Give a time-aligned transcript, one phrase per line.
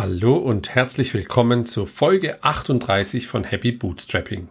[0.00, 4.46] Hallo und herzlich willkommen zur Folge 38 von Happy Bootstrapping.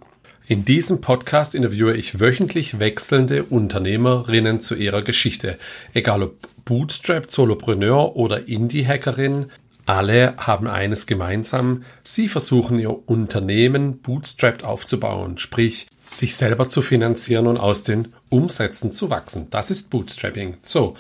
[0.46, 5.58] In diesem Podcast interviewe ich wöchentlich wechselnde Unternehmerinnen zu ihrer Geschichte.
[5.94, 9.46] Egal ob Bootstrap, Solopreneur oder Indie-Hackerin,
[9.86, 11.86] alle haben eines gemeinsam.
[12.04, 18.92] Sie versuchen ihr Unternehmen bootstrapped aufzubauen, sprich sich selber zu finanzieren und aus den Umsätzen
[18.92, 19.48] zu wachsen.
[19.50, 20.58] Das ist Bootstrapping.
[20.62, 20.98] So,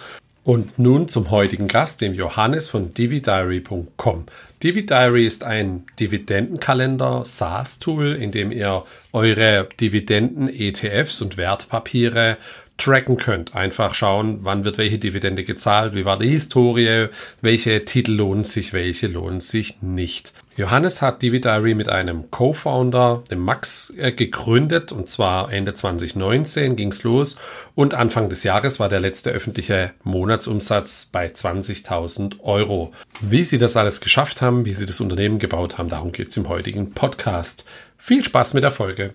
[0.47, 4.27] und nun zum heutigen Gast, dem Johannes von dividiary.com.
[4.63, 12.37] Dividiary ist ein Dividendenkalender SaaS-Tool, in dem ihr eure Dividenden, ETFs und Wertpapiere
[12.77, 13.55] tracken könnt.
[13.55, 17.07] Einfach schauen, wann wird welche Dividende gezahlt, wie war die Historie,
[17.41, 20.31] welche Titel lohnen sich, welche lohnen sich nicht.
[20.57, 27.03] Johannes hat Dividary mit einem Co-Founder, dem Max, äh, gegründet und zwar Ende 2019 ging's
[27.03, 27.37] los
[27.75, 32.91] und Anfang des Jahres war der letzte öffentliche Monatsumsatz bei 20.000 Euro.
[33.21, 36.49] Wie sie das alles geschafft haben, wie sie das Unternehmen gebaut haben, darum geht's im
[36.49, 37.63] heutigen Podcast.
[37.99, 39.13] Viel Spaß mit der Folge.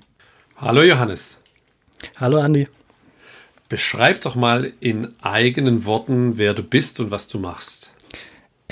[0.58, 1.42] Hallo Johannes.
[2.14, 2.68] Hallo Andi.
[3.68, 7.91] Beschreib doch mal in eigenen Worten, wer du bist und was du machst.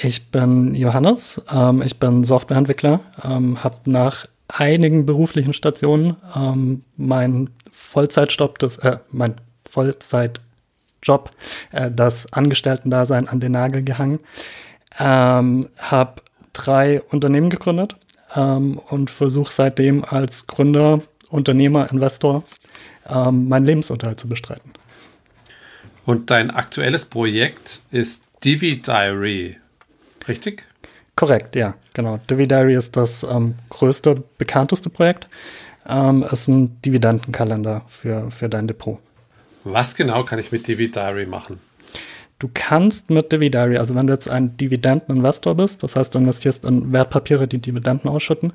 [0.03, 7.51] Ich bin Johannes, ähm, ich bin Softwareentwickler, ähm, habe nach einigen beruflichen Stationen ähm, mein
[7.73, 9.35] Vollzeitjob, das, äh, mein
[9.69, 11.31] Vollzeitjob,
[11.73, 14.21] äh, das Angestellten-Dasein an den Nagel gehangen,
[14.99, 17.97] ähm, habe drei Unternehmen gegründet
[18.35, 22.43] ähm, und versuche seitdem als Gründer, Unternehmer, Investor
[23.07, 24.73] ähm, meinen Lebensunterhalt zu bestreiten.
[26.07, 29.60] Und dein aktuelles Projekt ist Divi Diary.
[30.31, 30.65] Richtig?
[31.17, 32.19] Korrekt, ja, genau.
[32.31, 35.29] Divi Diary ist das ähm, größte, bekannteste Projekt.
[35.89, 38.99] Ähm, ist ein Dividendenkalender für, für dein Depot.
[39.65, 41.59] Was genau kann ich mit Divi Diary machen?
[42.39, 46.19] Du kannst mit Divi Diary, also wenn du jetzt ein Dividendeninvestor bist, das heißt, du
[46.21, 48.55] investierst in Wertpapiere, die Dividenden ausschütten,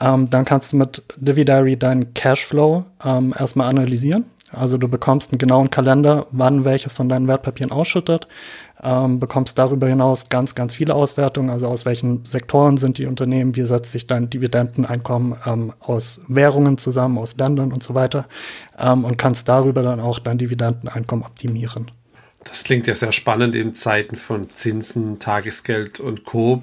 [0.00, 4.24] ähm, dann kannst du mit Divi Diary deinen Cashflow ähm, erstmal analysieren.
[4.52, 8.28] Also du bekommst einen genauen Kalender, wann welches von deinen Wertpapieren ausschüttet,
[8.82, 13.56] ähm, bekommst darüber hinaus ganz, ganz viele Auswertungen, also aus welchen Sektoren sind die Unternehmen,
[13.56, 18.26] wie setzt sich dein Dividendeneinkommen ähm, aus Währungen zusammen, aus Ländern und so weiter
[18.78, 21.90] ähm, und kannst darüber dann auch dein Dividendeneinkommen optimieren.
[22.44, 26.62] Das klingt ja sehr spannend in Zeiten von Zinsen, Tagesgeld und Co.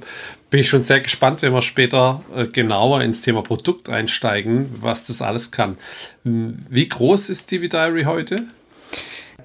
[0.49, 5.05] Bin ich schon sehr gespannt, wenn wir später äh, genauer ins Thema Produkt einsteigen, was
[5.05, 5.77] das alles kann.
[6.23, 8.43] Wie groß ist Diary heute?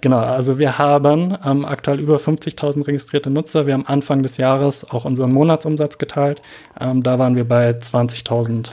[0.00, 3.66] Genau, also wir haben ähm, aktuell über 50.000 registrierte Nutzer.
[3.66, 6.40] Wir haben Anfang des Jahres auch unseren Monatsumsatz geteilt.
[6.80, 8.70] Ähm, da waren wir bei 20.000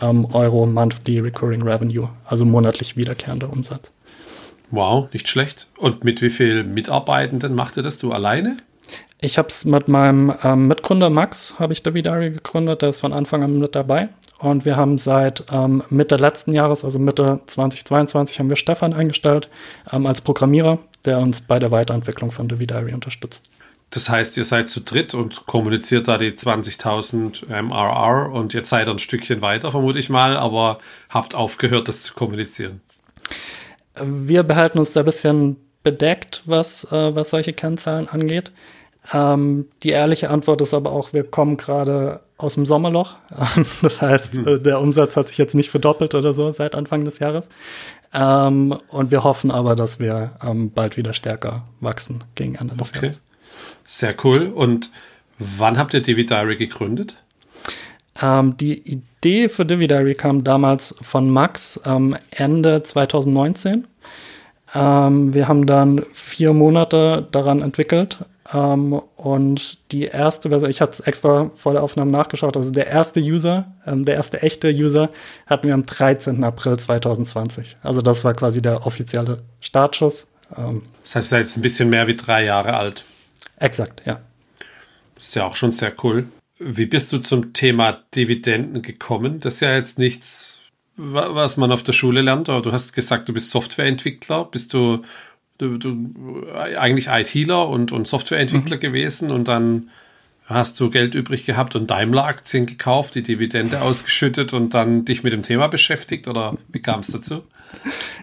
[0.00, 3.92] ähm, Euro Monthly Recurring Revenue, also monatlich wiederkehrender Umsatz.
[4.70, 5.68] Wow, nicht schlecht.
[5.76, 8.56] Und mit wie vielen Mitarbeitenden macht ihr das du alleine?
[9.20, 13.12] Ich habe es mit meinem ähm, Mitgründer Max, habe ich Davidari gegründet, der ist von
[13.12, 14.08] Anfang an mit dabei.
[14.38, 19.50] Und wir haben seit ähm, Mitte letzten Jahres, also Mitte 2022, haben wir Stefan eingestellt
[19.92, 23.50] ähm, als Programmierer, der uns bei der Weiterentwicklung von Davidari unterstützt.
[23.90, 28.88] Das heißt, ihr seid zu dritt und kommuniziert da die 20.000 MRR und jetzt seid
[28.88, 30.78] ihr ein Stückchen weiter, vermute ich mal, aber
[31.10, 32.80] habt aufgehört, das zu kommunizieren.
[34.02, 38.52] Wir behalten uns da ein bisschen bedeckt, was, äh, was solche Kennzahlen angeht.
[39.12, 43.16] Ähm, die ehrliche Antwort ist aber auch, wir kommen gerade aus dem Sommerloch.
[43.82, 44.62] das heißt, hm.
[44.62, 47.48] der Umsatz hat sich jetzt nicht verdoppelt oder so seit Anfang des Jahres.
[48.12, 52.90] Ähm, und wir hoffen aber, dass wir ähm, bald wieder stärker wachsen gegen Ende des
[52.90, 53.06] okay.
[53.06, 53.20] Jahres.
[53.84, 54.46] Sehr cool.
[54.46, 54.90] Und
[55.38, 57.16] wann habt ihr Divi Diary gegründet?
[58.20, 63.86] Ähm, die Idee für Divi Diary kam damals von Max ähm, Ende 2019.
[64.74, 68.20] Ähm, wir haben dann vier Monate daran entwickelt
[68.50, 72.86] ähm, und die erste Version, ich hatte es extra vor der Aufnahme nachgeschaut, also der
[72.86, 75.10] erste User, ähm, der erste echte User
[75.46, 76.42] hatten wir am 13.
[76.42, 77.76] April 2020.
[77.82, 80.28] Also das war quasi der offizielle Startschuss.
[80.56, 83.04] Ähm, das heißt, er ist ein bisschen mehr wie drei Jahre alt.
[83.58, 84.20] Exakt, ja.
[85.14, 86.26] Das ist ja auch schon sehr cool.
[86.60, 89.40] Wie bist du zum Thema Dividenden gekommen?
[89.40, 90.62] Das ist ja jetzt nichts,
[90.96, 94.44] was man auf der Schule lernt, aber du hast gesagt, du bist Softwareentwickler.
[94.44, 95.02] Bist du
[95.60, 98.80] du, du eigentlich ITler und, und Softwareentwickler mhm.
[98.80, 99.90] gewesen und dann
[100.46, 105.32] hast du Geld übrig gehabt und Daimler-Aktien gekauft, die Dividende ausgeschüttet und dann dich mit
[105.32, 107.42] dem Thema beschäftigt oder wie kam es dazu?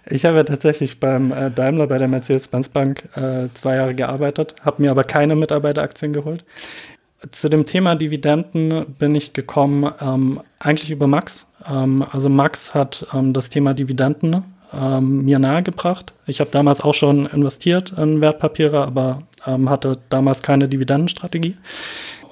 [0.09, 4.81] Ich habe tatsächlich beim äh, Daimler bei der Mercedes-Benz Bank äh, zwei Jahre gearbeitet, habe
[4.81, 6.43] mir aber keine Mitarbeiteraktien geholt.
[7.31, 11.47] Zu dem Thema Dividenden bin ich gekommen ähm, eigentlich über Max.
[11.67, 16.13] Ähm, also Max hat ähm, das Thema Dividenden ähm, mir nahegebracht.
[16.27, 21.57] Ich habe damals auch schon investiert in Wertpapiere, aber ähm, hatte damals keine Dividendenstrategie.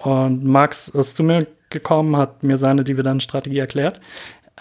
[0.04, 4.00] Und Max ist zu mir gekommen, hat mir seine Dividendenstrategie erklärt.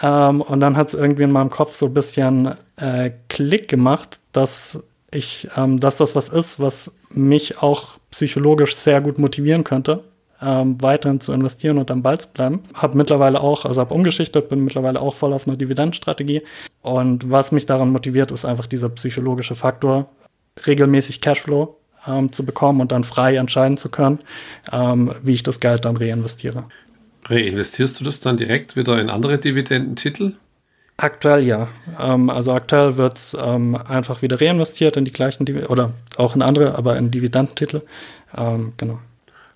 [0.03, 4.21] Ähm, und dann hat es irgendwie in meinem Kopf so ein bisschen äh, Klick gemacht,
[4.33, 4.83] dass
[5.13, 10.03] ich, dass das was ist, was mich auch psychologisch sehr gut motivieren könnte,
[10.45, 12.61] ähm, weiterhin zu investieren und am Ball zu bleiben.
[12.75, 16.43] Habe mittlerweile auch, also habe umgeschichtet, bin mittlerweile auch voll auf einer Dividendenstrategie.
[16.83, 20.11] Und was mich daran motiviert, ist einfach dieser psychologische Faktor,
[20.67, 21.77] regelmäßig Cashflow
[22.07, 24.19] ähm, zu bekommen und dann frei entscheiden zu können,
[24.73, 26.65] ähm, wie ich das Geld dann reinvestiere.
[27.27, 30.35] Reinvestierst du das dann direkt wieder in andere Dividendentitel?
[30.97, 31.69] Aktuell ja.
[31.99, 36.37] Ähm, also aktuell wird es ähm, einfach wieder reinvestiert in die gleichen Div oder auch
[36.37, 37.83] in andere, aber in Dividendentitel.
[38.37, 39.01] Ähm, genau.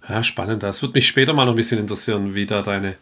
[0.09, 0.63] Ja, spannend.
[0.63, 2.97] Das wird mich später mal noch ein bisschen interessieren, wie da deine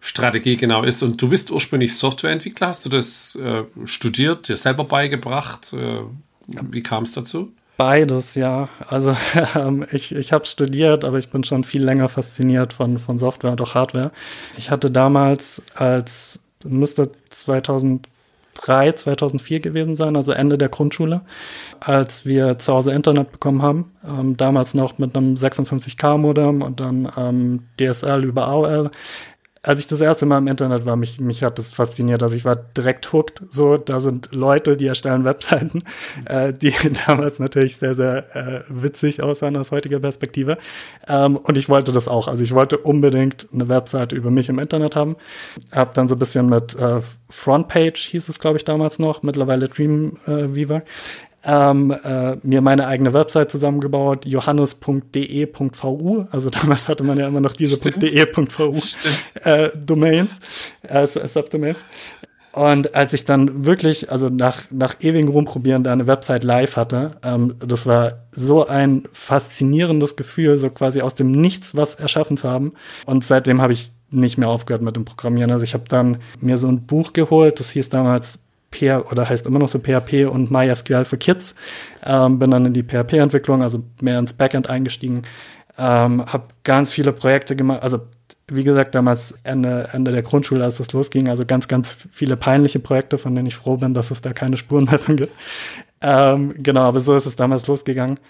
[0.00, 1.02] Strategie genau ist.
[1.02, 2.68] Und du bist ursprünglich Softwareentwickler.
[2.68, 5.72] Hast du das äh, studiert, dir selber beigebracht?
[5.72, 6.00] Äh,
[6.46, 7.52] wie kam es dazu?
[7.76, 8.68] Beides, ja.
[8.88, 9.14] Also
[9.54, 13.50] ähm, ich, ich habe studiert, aber ich bin schon viel länger fasziniert von, von Software
[13.50, 14.12] und auch Hardware.
[14.56, 17.10] Ich hatte damals als, müsste
[18.56, 21.22] 2003, 2004 gewesen sein, also Ende der Grundschule,
[21.80, 23.92] als wir zu Hause Internet bekommen haben.
[24.06, 28.90] Ähm, damals noch mit einem 56K-Modem und dann ähm, DSL über AOL
[29.66, 32.22] als ich das erste Mal im Internet war, mich, mich hat das fasziniert.
[32.22, 33.42] Also ich war direkt hooked.
[33.50, 35.82] So, da sind Leute, die erstellen Webseiten,
[36.24, 36.72] äh, die
[37.06, 40.56] damals natürlich sehr, sehr äh, witzig aussahen aus heutiger Perspektive.
[41.08, 42.28] Ähm, und ich wollte das auch.
[42.28, 45.16] Also ich wollte unbedingt eine Webseite über mich im Internet haben.
[45.72, 49.68] Hab dann so ein bisschen mit äh, Frontpage hieß es, glaube ich, damals noch, mittlerweile
[49.68, 50.82] Dreamweaver,
[51.46, 56.26] ähm, äh, mir meine eigene Website zusammengebaut, johannes.de.vu.
[56.30, 58.80] Also damals hatte man ja immer noch diese .de.vu
[59.44, 60.40] äh, Domains,
[60.82, 61.84] äh, Subdomains.
[62.52, 67.18] Und als ich dann wirklich, also nach, nach ewigem Rumprobieren, da eine Website live hatte,
[67.22, 72.48] ähm, das war so ein faszinierendes Gefühl, so quasi aus dem Nichts was erschaffen zu
[72.48, 72.72] haben.
[73.04, 75.50] Und seitdem habe ich nicht mehr aufgehört mit dem Programmieren.
[75.50, 78.38] Also ich habe dann mir so ein Buch geholt, das hieß damals
[79.10, 81.54] Oder heißt immer noch so PHP und MySQL für Kids.
[82.04, 85.22] Ähm, bin dann in die PHP-Entwicklung, also mehr ins Backend eingestiegen.
[85.78, 88.00] Ähm, habe ganz viele Projekte gemacht, also
[88.48, 92.78] wie gesagt, damals Ende, Ende der Grundschule, als das losging, also ganz, ganz viele peinliche
[92.78, 95.32] Projekte, von denen ich froh bin, dass es da keine Spuren mehr von gibt.
[96.00, 98.20] Ähm, genau, aber so ist es damals losgegangen.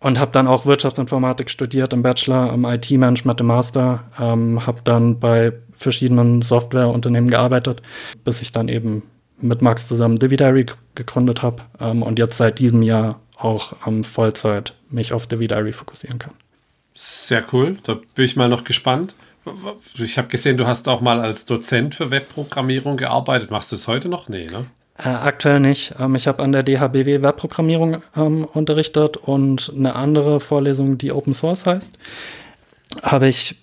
[0.00, 5.18] Und habe dann auch Wirtschaftsinformatik studiert im Bachelor, im IT-Management im Master, ähm, habe dann
[5.18, 7.80] bei verschiedenen Softwareunternehmen gearbeitet,
[8.24, 9.02] bis ich dann eben
[9.40, 14.74] mit Max zusammen Dividary gegründet habe ähm, und jetzt seit diesem Jahr auch ähm, Vollzeit
[14.90, 16.32] mich auf Dividary fokussieren kann.
[16.94, 19.14] Sehr cool, da bin ich mal noch gespannt.
[19.96, 23.50] Ich habe gesehen, du hast auch mal als Dozent für Webprogrammierung gearbeitet.
[23.50, 24.28] Machst du es heute noch?
[24.28, 24.66] Nee, ne?
[24.98, 25.94] Äh, aktuell nicht.
[25.98, 31.34] Ähm, ich habe an der DHBW Webprogrammierung ähm, unterrichtet und eine andere Vorlesung, die Open
[31.34, 31.98] Source heißt,
[33.02, 33.56] habe ich,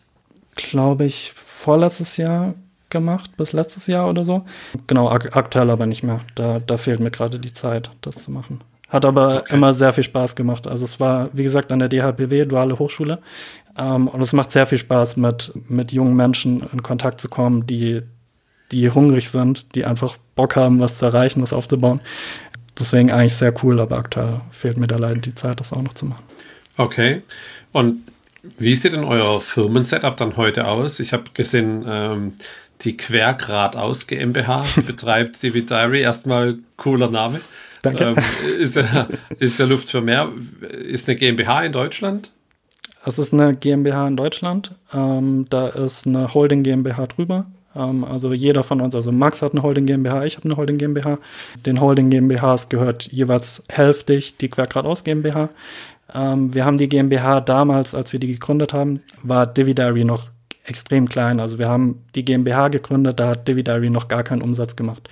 [0.56, 2.56] glaube ich, vorletztes Jahr
[2.96, 4.46] gemacht, bis letztes Jahr oder so.
[4.88, 6.22] Genau, ak aktuell aber nicht mehr.
[6.36, 8.62] Da, da fehlt mir gerade die Zeit, das zu machen.
[8.88, 9.56] Hat aber okay.
[9.56, 10.66] immer sehr viel Spaß gemacht.
[10.66, 13.20] Also es war, wie gesagt, an der DHBW, Duale Hochschule.
[13.78, 17.68] Ähm, und es macht sehr viel Spaß, mit, mit jungen Menschen in Kontakt zu kommen,
[17.68, 18.04] die,
[18.72, 22.00] die hungrig sind, die einfach Bock haben, was zu erreichen, was aufzubauen.
[22.80, 25.94] Deswegen eigentlich sehr cool, aber aktuell fehlt mir da leider die Zeit, das auch noch
[25.94, 26.24] zu machen.
[26.78, 27.22] Okay.
[27.72, 28.02] Und
[28.58, 31.00] wie sieht denn euer Firmensetup dann heute aus?
[31.00, 32.34] Ich habe gesehen, ähm,
[32.81, 36.01] die Quergrad aus GmbH, die betreibt die Diary.
[36.01, 37.41] Erstmal cooler Name.
[37.82, 38.03] Danke.
[38.03, 38.15] Ähm,
[38.60, 39.08] ist, ja,
[39.39, 40.29] ist ja Luft für mehr.
[40.62, 42.32] Ist eine GmbH in Deutschland?
[43.05, 44.72] Es ist eine GmbH in Deutschland.
[44.94, 47.46] Ähm, da ist eine Holding GmbH drüber.
[47.75, 50.77] Ähm, also jeder von uns, also Max hat eine Holding GmbH, ich habe eine Holding
[50.77, 51.20] GmbH.
[51.65, 55.50] Den Holding GmbHs gehört jeweils hälftig die Quergrad aus GmbH.
[56.13, 60.29] Ähm, wir haben die GmbH damals, als wir die gegründet haben, war Dividary noch
[60.65, 61.39] extrem klein.
[61.39, 65.10] Also wir haben die GmbH gegründet, da hat Dividary noch gar keinen Umsatz gemacht.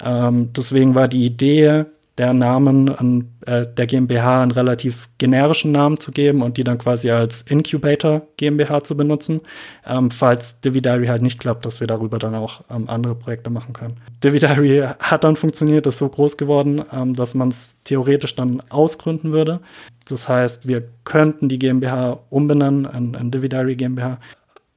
[0.00, 1.86] Ähm, deswegen war die Idee,
[2.18, 6.78] der Namen an äh, der GmbH einen relativ generischen Namen zu geben und die dann
[6.78, 9.42] quasi als Incubator GmbH zu benutzen,
[9.86, 13.74] ähm, falls Dividary halt nicht klappt, dass wir darüber dann auch ähm, andere Projekte machen
[13.74, 13.98] können.
[14.24, 19.32] Dividary hat dann funktioniert, ist so groß geworden, ähm, dass man es theoretisch dann ausgründen
[19.32, 19.60] würde.
[20.08, 24.18] Das heißt, wir könnten die GmbH umbenennen in, in Dividary GmbH,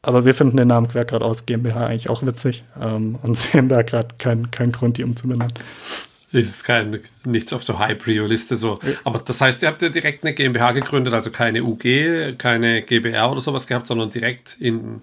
[0.01, 3.81] aber wir finden den Namen Quergrad aus GmbH eigentlich auch witzig ähm, und sehen da
[3.81, 5.53] gerade keinen kein Grund, die umzubenennen.
[6.31, 8.79] Ist kein, nichts auf der High-Prio-Liste so.
[9.03, 13.31] Aber das heißt, ihr habt ja direkt eine GmbH gegründet, also keine UG, keine GBR
[13.31, 15.01] oder sowas gehabt, sondern direkt in,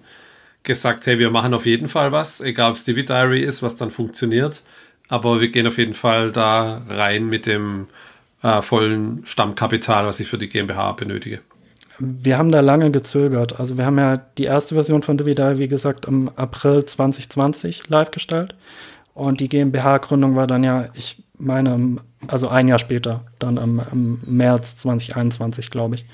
[0.63, 3.75] gesagt, hey, wir machen auf jeden Fall was, egal ob es Divi Diary ist, was
[3.75, 4.63] dann funktioniert.
[5.09, 7.87] Aber wir gehen auf jeden Fall da rein mit dem
[8.43, 11.41] äh, vollen Stammkapital, was ich für die GmbH benötige.
[11.99, 13.59] Wir haben da lange gezögert.
[13.59, 18.11] Also wir haben ja die erste Version von Dividal, wie gesagt, im April 2020 live
[18.11, 18.55] gestellt.
[19.13, 24.19] Und die GmbH-Gründung war dann ja, ich meine, also ein Jahr später, dann im, im
[24.27, 26.05] März 2021, glaube ich.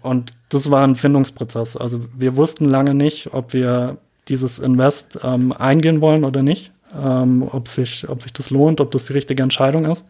[0.00, 1.76] Und das war ein Findungsprozess.
[1.76, 6.72] Also wir wussten lange nicht, ob wir dieses Invest ähm, eingehen wollen oder nicht.
[6.98, 10.06] Ähm, ob, sich, ob sich das lohnt, ob das die richtige Entscheidung ist.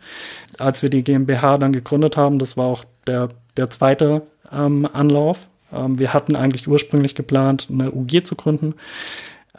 [0.58, 5.46] Als wir die GmbH dann gegründet haben, das war auch der, der zweite ähm, Anlauf.
[5.72, 8.74] Ähm, wir hatten eigentlich ursprünglich geplant, eine UG zu gründen,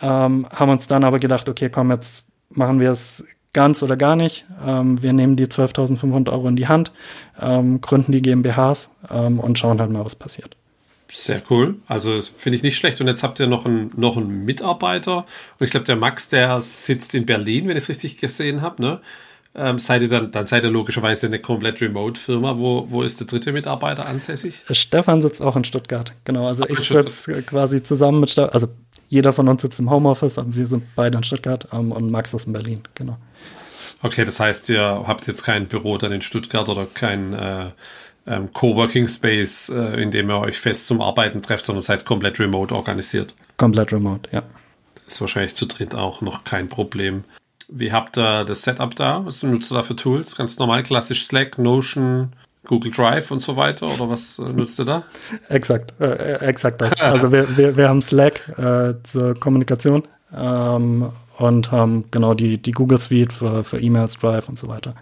[0.02, 4.16] ähm, haben uns dann aber gedacht, okay, komm, jetzt machen wir es ganz oder gar
[4.16, 4.46] nicht.
[4.66, 6.92] Ähm, wir nehmen die 12.500 Euro in die Hand,
[7.40, 10.56] ähm, gründen die GmbHs ähm, und schauen halt mal, was passiert.
[11.10, 11.76] Sehr cool.
[11.88, 13.00] Also finde ich nicht schlecht.
[13.00, 15.26] Und jetzt habt ihr noch einen, noch einen Mitarbeiter.
[15.58, 18.82] Und ich glaube, der Max, der sitzt in Berlin, wenn ich es richtig gesehen habe.
[18.82, 19.00] Ne?
[19.60, 22.58] Ähm, seid ihr dann, dann seid ihr logischerweise eine komplett Remote-Firma.
[22.60, 24.64] Wo, wo ist der dritte Mitarbeiter ansässig?
[24.70, 26.14] Stefan sitzt auch in Stuttgart.
[26.26, 26.46] Genau.
[26.48, 28.52] Also Ach, ich sitze quasi zusammen mit Stefan.
[28.52, 28.68] Also
[29.08, 32.36] jeder von uns sitzt im Homeoffice, aber wir sind beide in Stuttgart ähm, und Max
[32.36, 32.82] ist in Berlin.
[32.94, 33.18] Genau.
[34.04, 37.66] Okay, das heißt, ihr habt jetzt kein Büro dann in Stuttgart oder kein äh,
[38.28, 42.40] ähm, Coworking Space, äh, in dem ihr euch fest zum Arbeiten trefft, sondern seid komplett
[42.40, 43.34] remote organisiert.
[43.58, 44.44] Komplett remote, ja.
[45.08, 47.24] Ist wahrscheinlich zu dritt auch noch kein Problem.
[47.70, 49.26] Wie habt ihr das Setup da?
[49.26, 50.36] Was nutzt ihr da für Tools?
[50.36, 52.34] Ganz normal, klassisch Slack, Notion,
[52.66, 53.88] Google Drive und so weiter?
[53.88, 55.04] Oder was äh, nutzt ihr da?
[55.50, 56.94] exakt, äh, äh exakt das.
[57.00, 60.04] Also wir, wir, wir haben Slack äh, zur Kommunikation
[60.36, 64.96] ähm, und haben genau die, die Google Suite für, für E-Mails, Drive und so weiter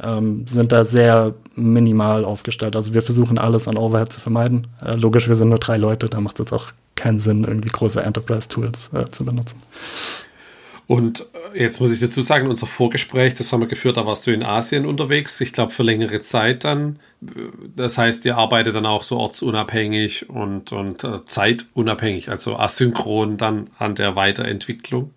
[0.00, 2.76] ähm, sind da sehr minimal aufgestellt.
[2.76, 4.68] Also wir versuchen alles an Overhead zu vermeiden.
[4.84, 7.68] Äh, logisch, wir sind nur drei Leute, da macht es jetzt auch keinen Sinn, irgendwie
[7.68, 9.56] große Enterprise-Tools äh, zu benutzen.
[10.88, 14.26] Und äh, jetzt muss ich dazu sagen, unser Vorgespräch, das haben wir geführt, da warst
[14.26, 16.98] du in Asien unterwegs, ich glaube für längere Zeit dann.
[17.76, 23.68] Das heißt, ihr arbeitet dann auch so ortsunabhängig und, und äh, zeitunabhängig, also asynchron dann
[23.78, 25.10] an der Weiterentwicklung.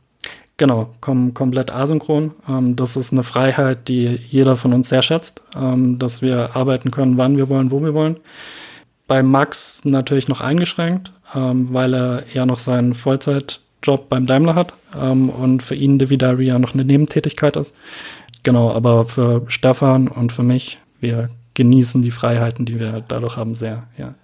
[0.57, 2.31] Genau, kom komplett asynchron.
[2.49, 6.91] Ähm, das ist eine Freiheit, die jeder von uns sehr schätzt, ähm, dass wir arbeiten
[6.91, 8.19] können, wann wir wollen, wo wir wollen.
[9.07, 12.93] Bei Max natürlich noch eingeschränkt, ähm, weil er ja noch seinen
[13.81, 17.75] Vollzeitjob beim Daimler hat ähm, und für ihn Dividari ja noch eine Nebentätigkeit ist.
[18.43, 23.55] Genau, aber für Stefan und für mich, wir genießen die Freiheiten, die wir dadurch haben,
[23.55, 24.15] sehr, ja.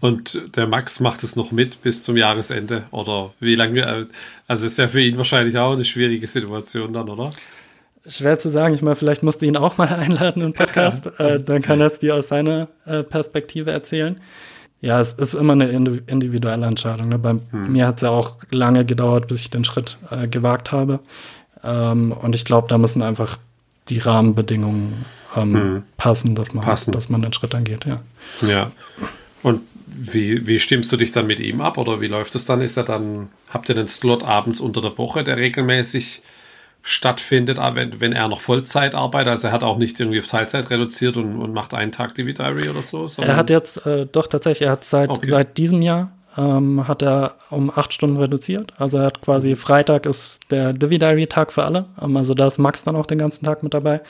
[0.00, 2.84] Und der Max macht es noch mit bis zum Jahresende.
[2.92, 4.06] Oder wie lange?
[4.46, 7.32] Also ist ja für ihn wahrscheinlich auch eine schwierige Situation dann, oder?
[8.06, 8.74] Schwer zu sagen.
[8.74, 11.06] Ich meine, vielleicht musst du ihn auch mal einladen im Podcast.
[11.18, 14.20] äh, dann kann er es dir aus seiner äh, Perspektive erzählen.
[14.80, 17.08] Ja, es ist immer eine individuelle Entscheidung.
[17.08, 17.18] Ne?
[17.18, 17.72] Bei hm.
[17.72, 21.00] mir hat es ja auch lange gedauert, bis ich den Schritt äh, gewagt habe.
[21.64, 23.38] Ähm, und ich glaube, da müssen einfach
[23.88, 25.04] die Rahmenbedingungen
[25.36, 25.82] ähm, hm.
[25.96, 26.92] passen, dass man, passen.
[26.92, 27.86] dass man den Schritt angeht.
[27.86, 28.00] Ja.
[28.46, 28.70] ja.
[29.42, 32.60] Und wie, wie stimmst du dich dann mit ihm ab oder wie läuft es dann?
[32.60, 36.22] Ist er dann, habt ihr einen Slot abends unter der Woche, der regelmäßig
[36.82, 39.28] stattfindet, wenn, wenn er noch Vollzeit arbeitet?
[39.28, 42.34] Also er hat auch nicht irgendwie auf Teilzeit reduziert und, und macht einen Tag Divi
[42.34, 43.06] Diary oder so?
[43.18, 45.26] Er hat jetzt, äh, doch tatsächlich, er hat seit, okay.
[45.28, 48.72] seit diesem Jahr ähm, hat er um acht Stunden reduziert.
[48.78, 51.86] Also er hat quasi Freitag ist der Divi-Diary-Tag für alle.
[52.00, 54.00] Ähm, also da ist Max dann auch den ganzen Tag mit dabei.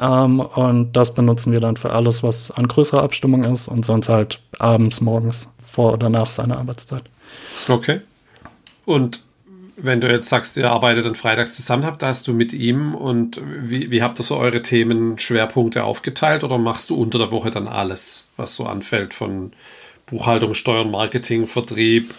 [0.00, 4.10] Ähm, und das benutzen wir dann für alles, was an größerer Abstimmung ist und sonst
[4.10, 7.04] halt abends, morgens, vor oder nach seiner Arbeitszeit.
[7.68, 8.00] Okay.
[8.84, 9.22] Und
[9.82, 13.40] wenn du jetzt sagst, ihr arbeitet dann freitags zusammen, habt, hast du mit ihm und
[13.44, 17.68] wie, wie habt ihr so eure Themenschwerpunkte aufgeteilt oder machst du unter der Woche dann
[17.68, 19.52] alles, was so anfällt von
[20.06, 22.12] Buchhaltung, Steuern, Marketing, Vertrieb,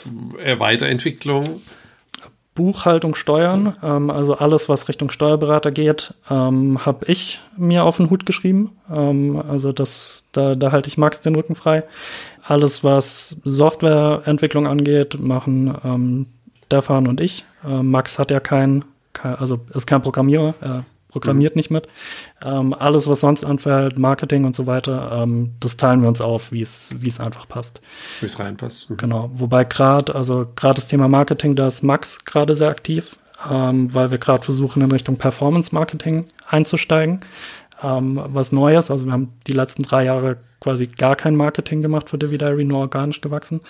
[0.44, 1.62] äh, Weiterentwicklung?
[2.54, 8.10] Buchhaltung, Steuern, ähm, also alles, was Richtung Steuerberater geht, ähm, habe ich mir auf den
[8.10, 8.72] Hut geschrieben.
[8.94, 11.84] Ähm, also das, da, da halte ich Max den Rücken frei.
[12.44, 16.26] Alles, was Softwareentwicklung angeht, machen ähm,
[16.66, 17.46] Stefan und ich.
[17.66, 21.60] Äh, Max hat ja kein, kein, also ist kein Programmierer, er programmiert mhm.
[21.60, 21.88] nicht mit.
[22.44, 26.52] Ähm, alles, was sonst anfällt, Marketing und so weiter, ähm, das teilen wir uns auf,
[26.52, 27.82] wie es wie es einfach passt.
[28.22, 28.90] Wie es reinpasst.
[28.90, 28.98] Mhm.
[28.98, 29.30] Genau.
[29.34, 33.18] Wobei gerade, also gerade das Thema Marketing, da ist Max gerade sehr aktiv,
[33.50, 37.20] ähm, weil wir gerade versuchen, in Richtung Performance Marketing einzusteigen.
[37.84, 42.10] Ähm, was Neues, also wir haben die letzten drei Jahre quasi gar kein Marketing gemacht
[42.10, 43.62] für Diary, nur organisch gewachsen.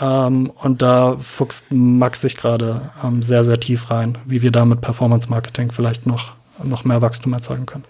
[0.00, 4.64] Ähm, und da fuchst Max sich gerade ähm, sehr, sehr tief rein, wie wir da
[4.64, 7.84] mit Performance Marketing vielleicht noch noch mehr Wachstum erzeugen können.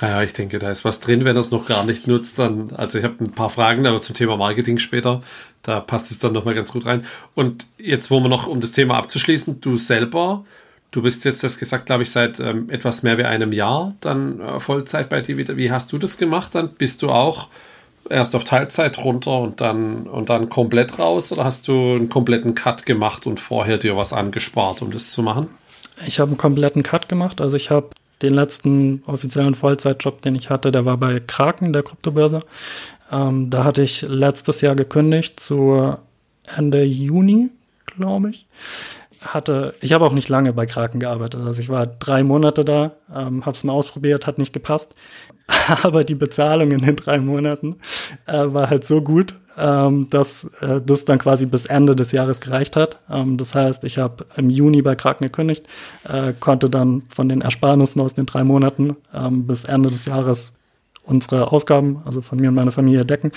[0.00, 2.38] Ja, ich denke, da ist was drin, wenn er es noch gar nicht nutzt.
[2.38, 5.22] Dann, also ich habe ein paar Fragen, aber zum Thema Marketing später,
[5.62, 7.06] da passt es dann nochmal ganz gut rein.
[7.34, 10.44] Und jetzt, wo wir noch, um das Thema abzuschließen, du selber,
[10.90, 13.94] du bist jetzt, du hast gesagt, glaube ich, seit ähm, etwas mehr wie einem Jahr
[14.00, 15.56] dann äh, Vollzeit bei dir wieder.
[15.56, 16.54] Wie hast du das gemacht?
[16.54, 17.48] Dann bist du auch
[18.10, 22.54] erst auf Teilzeit runter und dann, und dann komplett raus oder hast du einen kompletten
[22.54, 25.48] Cut gemacht und vorher dir was angespart, um das zu machen?
[26.06, 27.40] Ich habe einen kompletten Cut gemacht.
[27.40, 27.90] Also ich habe
[28.22, 32.40] den letzten offiziellen Vollzeitjob, den ich hatte, der war bei Kraken, der Kryptobörse.
[33.12, 35.96] Ähm, da hatte ich letztes Jahr gekündigt zu
[36.56, 37.50] Ende Juni,
[37.84, 38.46] glaube ich.
[39.26, 41.42] Hatte, ich habe auch nicht lange bei Kraken gearbeitet.
[41.44, 44.94] Also ich war drei Monate da, ähm, habe es mal ausprobiert, hat nicht gepasst.
[45.82, 47.76] Aber die Bezahlung in den drei Monaten
[48.26, 52.40] äh, war halt so gut, ähm, dass äh, das dann quasi bis Ende des Jahres
[52.40, 52.98] gereicht hat.
[53.10, 55.66] Ähm, das heißt, ich habe im Juni bei Kraken gekündigt,
[56.08, 60.52] äh, konnte dann von den Ersparnissen aus den drei Monaten ähm, bis Ende des Jahres
[61.06, 63.32] unsere Ausgaben, also von mir und meiner Familie decken.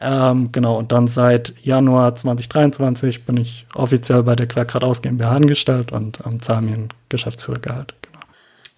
[0.00, 5.30] Ähm, genau, und dann seit Januar 2023 bin ich offiziell bei der Quergrad aus GmbH
[5.30, 7.94] angestellt und ähm, zahle mir ein Geschäftsführergehalt.
[8.02, 8.24] Genau.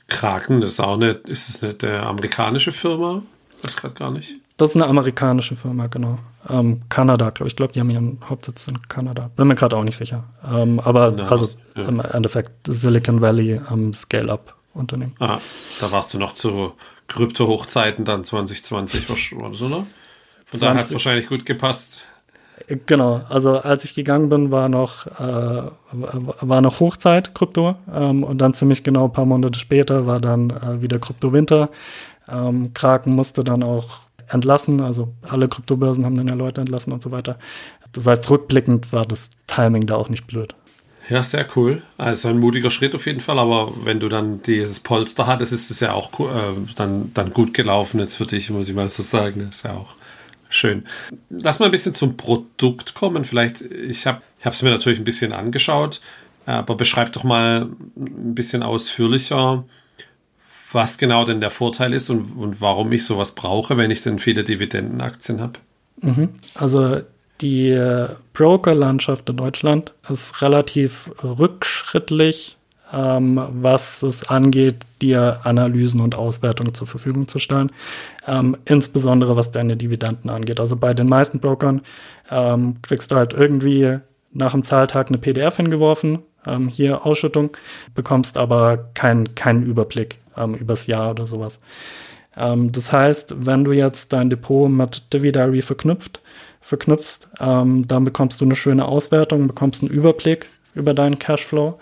[0.09, 3.23] Kraken, das ist auch eine, ist es eine amerikanische Firma?
[3.62, 4.35] Das gerade gar nicht.
[4.57, 6.19] Das ist eine amerikanische Firma, genau.
[6.49, 7.52] Ähm, Kanada, glaube ich.
[7.52, 9.31] Ich glaube, die haben ihren Hauptsitz in Kanada.
[9.37, 10.25] Bin mir gerade auch nicht sicher.
[10.50, 11.88] Ähm, aber ja, also ja.
[11.88, 15.14] im Endeffekt Silicon Valley ähm, Scale-Up-Unternehmen.
[15.19, 15.40] Ah,
[15.81, 16.73] da warst du noch zu
[17.09, 19.87] Krypto-Hochzeiten dann 2020 war das, oder?
[20.47, 22.03] Von daher hat es wahrscheinlich gut gepasst.
[22.87, 28.39] Genau, also als ich gegangen bin, war noch, äh, war noch Hochzeit Krypto ähm, und
[28.39, 31.69] dann ziemlich genau ein paar Monate später war dann äh, wieder Krypto-Winter.
[32.29, 37.03] Ähm, Kraken musste dann auch entlassen, also alle Kryptobörsen haben dann ja Leute entlassen und
[37.03, 37.39] so weiter.
[37.93, 40.55] Das heißt, rückblickend war das Timing da auch nicht blöd.
[41.09, 41.83] Ja, sehr cool.
[41.99, 45.71] Also ein mutiger Schritt auf jeden Fall, aber wenn du dann dieses Polster hattest, ist
[45.71, 49.03] es ja auch äh, dann, dann gut gelaufen jetzt für dich, muss ich mal so
[49.03, 49.49] sagen.
[49.51, 49.95] Ist ja auch
[50.49, 50.85] schön.
[51.31, 53.25] Lass mal ein bisschen zum Produkt kommen.
[53.25, 56.01] Vielleicht, ich habe es mir natürlich ein bisschen angeschaut,
[56.45, 59.65] aber beschreib doch mal ein bisschen ausführlicher,
[60.73, 64.19] was genau denn der Vorteil ist und, und warum ich sowas brauche, wenn ich denn
[64.19, 65.61] viele Dividendenaktien habe.
[66.01, 66.31] Mhm.
[66.55, 67.03] Also
[67.40, 67.78] die
[68.33, 72.57] Broker-Landschaft in Deutschland ist relativ rückschrittlich,
[72.93, 77.73] ähm, was es angeht, dir Analysen und Auswertungen zur Verfügung zu stellen.
[78.26, 80.61] Ähm, insbesondere was deine Dividenden angeht.
[80.61, 81.82] Also bei den meisten Brokern
[82.30, 83.99] ähm, kriegst du halt irgendwie
[84.32, 87.56] nach dem Zahltag eine PDF hingeworfen, ähm, hier Ausschüttung,
[87.95, 91.61] bekommst aber keinen keinen Überblick ähm, übers Jahr oder sowas.
[92.37, 96.21] Ähm, das heißt, wenn du jetzt dein Depot mit Dividary verknüpft,
[96.67, 101.79] verknüpfst, ähm, dann bekommst du eine schöne Auswertung, bekommst einen Überblick über deinen Cashflow.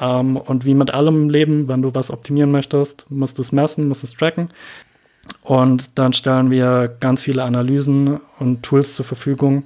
[0.00, 3.52] Ähm, und wie mit allem im Leben, wenn du was optimieren möchtest, musst du es
[3.52, 4.48] messen, musst es tracken.
[5.42, 9.64] Und dann stellen wir ganz viele Analysen und Tools zur Verfügung,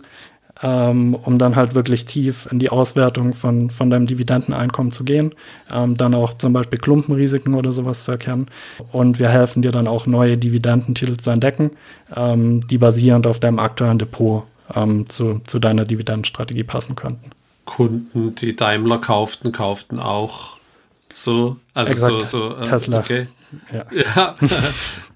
[0.62, 5.34] ähm, um dann halt wirklich tief in die Auswertung von, von deinem Dividendeneinkommen zu gehen,
[5.72, 8.46] ähm, dann auch zum Beispiel Klumpenrisiken oder sowas zu erkennen.
[8.92, 11.72] Und wir helfen dir dann auch neue Dividendentitel zu entdecken,
[12.14, 17.30] ähm, die basierend auf deinem aktuellen Depot ähm, zu, zu deiner Dividendenstrategie passen könnten.
[17.64, 20.58] Kunden, die Daimler kauften, kauften auch
[21.14, 22.26] so, also Exakt.
[22.26, 23.00] so, so äh, Tesla.
[23.00, 23.26] Okay.
[23.72, 24.34] Ja, ja.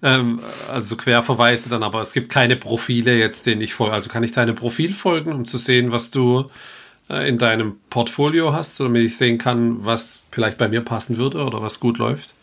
[0.03, 3.95] ähm, also Querverweise dann, aber es gibt keine Profile jetzt, denen ich folge.
[3.95, 6.51] Also kann ich deinem Profil folgen, um zu sehen, was du
[7.11, 11.45] äh, in deinem Portfolio hast, damit ich sehen kann, was vielleicht bei mir passen würde
[11.45, 12.35] oder was gut läuft?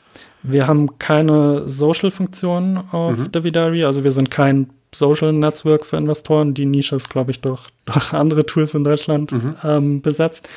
[0.43, 3.31] Wir haben keine Social-Funktion auf mhm.
[3.31, 6.53] Davidari, also wir sind kein Social Network für Investoren.
[6.53, 9.55] Die Nische ist, glaube ich, durch, durch andere Tools in Deutschland mhm.
[9.63, 10.49] ähm, besetzt.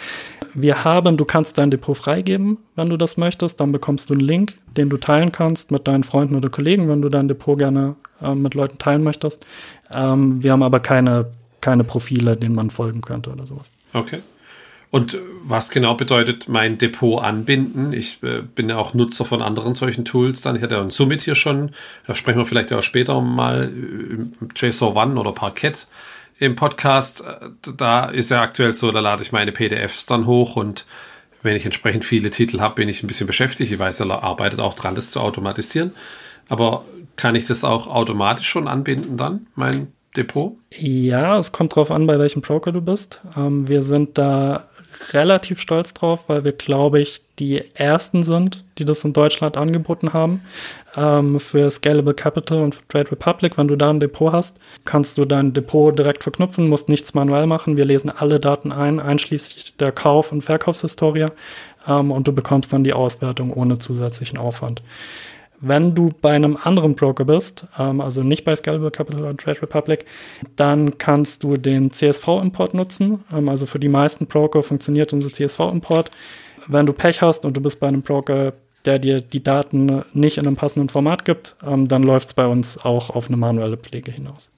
[0.55, 3.61] Wir haben, du kannst dein Depot freigeben, wenn du das möchtest.
[3.61, 7.03] Dann bekommst du einen Link, den du teilen kannst mit deinen Freunden oder Kollegen, wenn
[7.03, 9.47] du dein Depot gerne äh, mit Leuten teilen möchtest.
[9.93, 11.27] Ähm, wir haben aber keine,
[11.61, 13.71] keine Profile, denen man folgen könnte oder sowas.
[13.93, 14.21] Okay.
[14.91, 17.93] Und was genau bedeutet mein Depot anbinden?
[17.93, 20.41] Ich äh, bin ja auch Nutzer von anderen solchen Tools.
[20.41, 21.73] Dann ich hatte ja ein Summit hier schon.
[22.07, 23.71] Da sprechen wir vielleicht auch später mal
[24.57, 25.87] JSON One oder Parkett
[26.39, 27.25] im Podcast.
[27.77, 30.87] Da ist ja aktuell so, da lade ich meine PDFs dann hoch und
[31.43, 33.71] wenn ich entsprechend viele Titel habe, bin ich ein bisschen beschäftigt.
[33.71, 35.93] Ich weiß, er arbeitet auch dran, das zu automatisieren.
[36.49, 36.85] Aber
[37.17, 40.57] kann ich das auch automatisch schon anbinden dann, mein Depot?
[40.71, 43.21] Ja, es kommt drauf an, bei welchem Broker du bist.
[43.37, 44.69] Ähm, wir sind da
[45.13, 50.13] relativ stolz drauf, weil wir, glaube ich, die ersten sind, die das in Deutschland angeboten
[50.13, 50.43] haben.
[50.97, 55.25] Ähm, für Scalable Capital und Trade Republic, wenn du da ein Depot hast, kannst du
[55.25, 57.77] dein Depot direkt verknüpfen, musst nichts manuell machen.
[57.77, 61.27] Wir lesen alle Daten ein, einschließlich der Kauf- und Verkaufshistorie.
[61.87, 64.83] Ähm, und du bekommst dann die Auswertung ohne zusätzlichen Aufwand.
[65.61, 69.63] Wenn du bei einem anderen Broker bist, ähm, also nicht bei Scalable Capital oder Trade
[69.63, 70.07] Republic,
[70.57, 73.25] dann kannst du den CSV-Import nutzen.
[73.33, 76.11] Ähm, also für die meisten Broker funktioniert unser CSV-Import.
[76.69, 78.53] Wenn du Pech hast und du bist bei einem Broker,
[78.85, 82.47] der dir die Daten nicht in einem passenden Format gibt, ähm, dann läuft es bei
[82.47, 84.51] uns auch auf eine manuelle Pflege hinaus.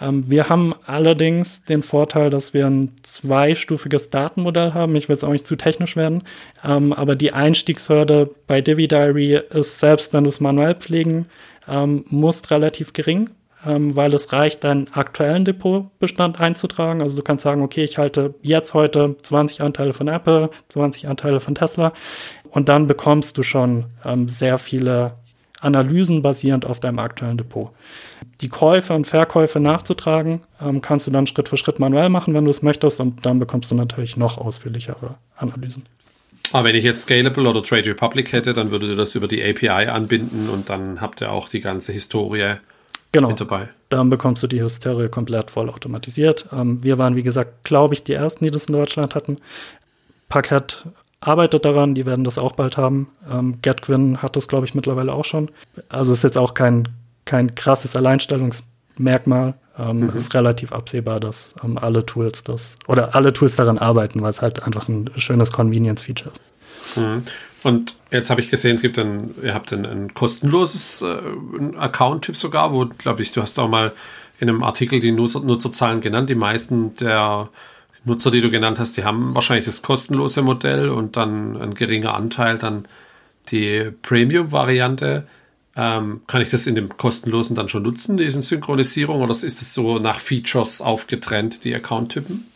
[0.00, 4.96] Ähm, wir haben allerdings den Vorteil, dass wir ein zweistufiges Datenmodell haben.
[4.96, 6.22] Ich will jetzt auch nicht zu technisch werden,
[6.64, 11.26] ähm, aber die Einstiegshürde bei DiviDiary ist, selbst wenn du es manuell pflegen
[11.68, 13.30] ähm, musst, relativ gering
[13.66, 17.00] weil es reicht, deinen aktuellen Depotbestand einzutragen.
[17.00, 21.40] Also du kannst sagen, okay, ich halte jetzt heute 20 Anteile von Apple, 20 Anteile
[21.40, 21.94] von Tesla
[22.50, 23.86] und dann bekommst du schon
[24.26, 25.14] sehr viele
[25.64, 27.70] Analysen basierend auf deinem aktuellen Depot.
[28.40, 32.44] Die Käufe und Verkäufe nachzutragen, ähm, kannst du dann Schritt für Schritt manuell machen, wenn
[32.44, 35.84] du es möchtest, und dann bekommst du natürlich noch ausführlichere Analysen.
[36.52, 39.42] Aber wenn ich jetzt Scalable oder Trade Republic hätte, dann würde ihr das über die
[39.42, 42.56] API anbinden und dann habt ihr auch die ganze Historie
[43.12, 43.28] genau.
[43.28, 43.68] mit dabei.
[43.88, 46.46] Dann bekommst du die Hysterie komplett vollautomatisiert.
[46.52, 49.36] Ähm, wir waren, wie gesagt, glaube ich, die ersten, die das in Deutschland hatten.
[50.28, 50.84] Parkett
[51.26, 53.08] arbeitet daran, die werden das auch bald haben.
[53.30, 55.50] Ähm, GetQuinn hat das, glaube ich, mittlerweile auch schon.
[55.88, 56.88] Also ist jetzt auch kein,
[57.24, 59.54] kein krasses Alleinstellungsmerkmal.
[59.76, 60.10] Ähm, mhm.
[60.10, 64.40] Ist relativ absehbar, dass ähm, alle Tools das oder alle Tools daran arbeiten, weil es
[64.40, 66.96] halt einfach ein schönes Convenience-Feature ist.
[66.96, 67.24] Mhm.
[67.64, 72.36] Und jetzt habe ich gesehen, es gibt ein, ihr habt ein, ein kostenloses äh, Account-Typ
[72.36, 73.92] sogar, wo, glaube ich, du hast auch mal
[74.38, 76.28] in einem Artikel die Nutzer, Nutzerzahlen genannt.
[76.28, 77.48] Die meisten der
[78.04, 82.14] Nutzer, die du genannt hast, die haben wahrscheinlich das kostenlose Modell und dann ein geringer
[82.14, 82.86] Anteil dann
[83.50, 85.26] die Premium-Variante.
[85.76, 89.74] Ähm, kann ich das in dem kostenlosen dann schon nutzen, diesen Synchronisierung, oder ist es
[89.74, 92.46] so nach Features aufgetrennt, die Account-Typen?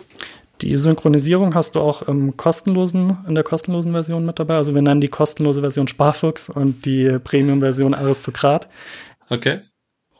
[0.60, 4.56] Die Synchronisierung hast du auch im kostenlosen, in der kostenlosen Version mit dabei.
[4.56, 8.68] Also wir nennen die kostenlose Version Sparfuchs und die Premium-Version Aristokrat.
[9.30, 9.60] Okay.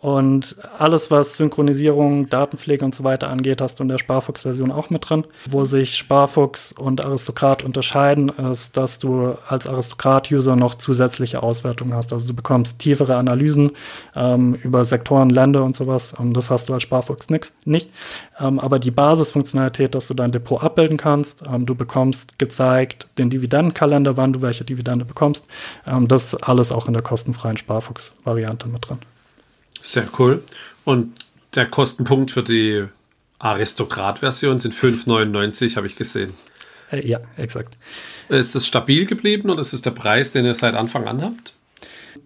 [0.00, 4.90] Und alles, was Synchronisierung, Datenpflege und so weiter angeht, hast du in der Sparfuchs-Version auch
[4.90, 5.24] mit drin.
[5.50, 12.12] Wo sich Sparfuchs und Aristokrat unterscheiden, ist, dass du als Aristokrat-User noch zusätzliche Auswertungen hast.
[12.12, 13.72] Also du bekommst tiefere Analysen
[14.14, 16.12] ähm, über Sektoren, Länder und sowas.
[16.16, 17.90] Und das hast du als Sparfuchs nix, nicht.
[18.38, 23.30] Ähm, aber die Basisfunktionalität, dass du dein Depot abbilden kannst, ähm, du bekommst gezeigt den
[23.30, 25.44] Dividendenkalender, wann du welche Dividende bekommst.
[25.88, 28.98] Ähm, das alles auch in der kostenfreien Sparfuchs-Variante mit drin.
[29.82, 30.42] Sehr cool.
[30.84, 31.14] Und
[31.54, 32.84] der Kostenpunkt für die
[33.38, 36.34] Aristokrat-Version sind 5,99, habe ich gesehen.
[36.90, 37.76] Äh, ja, exakt.
[38.28, 41.54] Ist es stabil geblieben oder ist es der Preis, den ihr seit Anfang an habt?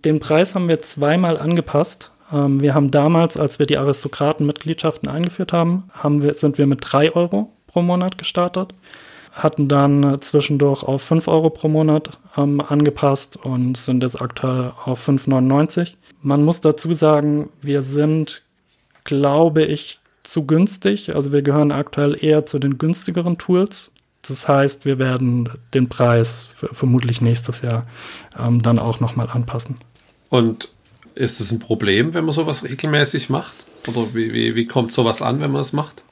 [0.05, 2.11] Den Preis haben wir zweimal angepasst.
[2.33, 6.81] Ähm, wir haben damals, als wir die Aristokraten-Mitgliedschaften eingeführt haben, haben wir, sind wir mit
[6.83, 8.73] 3 Euro pro Monat gestartet,
[9.33, 15.09] hatten dann zwischendurch auf 5 Euro pro Monat ähm, angepasst und sind jetzt aktuell auf
[15.09, 15.95] 5,99.
[16.23, 18.43] Man muss dazu sagen, wir sind,
[19.05, 21.15] glaube ich, zu günstig.
[21.15, 23.91] Also wir gehören aktuell eher zu den günstigeren Tools.
[24.23, 27.87] Das heißt, wir werden den Preis vermutlich nächstes Jahr
[28.39, 29.77] ähm, dann auch nochmal anpassen.
[30.29, 30.69] Und
[31.15, 33.55] ist es ein Problem, wenn man sowas regelmäßig macht?
[33.89, 36.05] Oder wie, wie, wie kommt sowas an, wenn man es macht?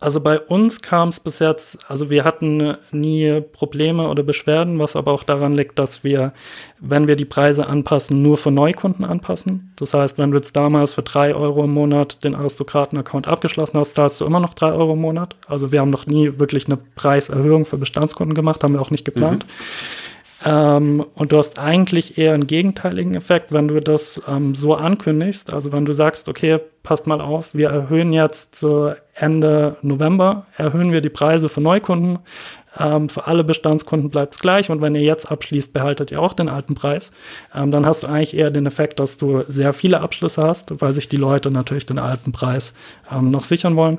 [0.00, 4.94] Also bei uns kam es bis jetzt, also wir hatten nie Probleme oder Beschwerden, was
[4.94, 6.32] aber auch daran liegt, dass wir,
[6.78, 9.72] wenn wir die Preise anpassen, nur für Neukunden anpassen.
[9.76, 13.96] Das heißt, wenn du jetzt damals für drei Euro im Monat den Aristokraten-Account abgeschlossen hast,
[13.96, 15.34] zahlst du immer noch drei Euro im Monat.
[15.48, 19.04] Also wir haben noch nie wirklich eine Preiserhöhung für Bestandskunden gemacht, haben wir auch nicht
[19.04, 19.46] geplant.
[19.46, 20.07] Mhm.
[20.44, 25.52] Ähm, und du hast eigentlich eher einen gegenteiligen Effekt, wenn du das ähm, so ankündigst.
[25.52, 30.92] Also wenn du sagst, okay, passt mal auf, wir erhöhen jetzt zu Ende November, erhöhen
[30.92, 32.20] wir die Preise für Neukunden.
[32.78, 34.70] Ähm, für alle Bestandskunden bleibt es gleich.
[34.70, 37.10] Und wenn ihr jetzt abschließt, behaltet ihr auch den alten Preis.
[37.52, 40.92] Ähm, dann hast du eigentlich eher den Effekt, dass du sehr viele Abschlüsse hast, weil
[40.92, 42.74] sich die Leute natürlich den alten Preis
[43.12, 43.98] ähm, noch sichern wollen.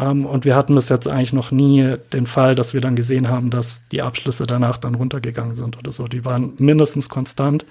[0.00, 3.28] Ähm, und wir hatten bis jetzt eigentlich noch nie den Fall, dass wir dann gesehen
[3.28, 6.06] haben, dass die Abschlüsse danach dann runtergegangen sind oder so.
[6.08, 7.66] Die waren mindestens konstant,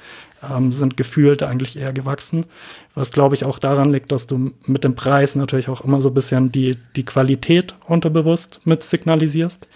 [0.49, 2.45] ähm, sind gefühlt eigentlich eher gewachsen.
[2.93, 6.09] Was glaube ich auch daran liegt, dass du mit dem Preis natürlich auch immer so
[6.09, 9.67] ein bisschen die, die Qualität unterbewusst mit signalisierst.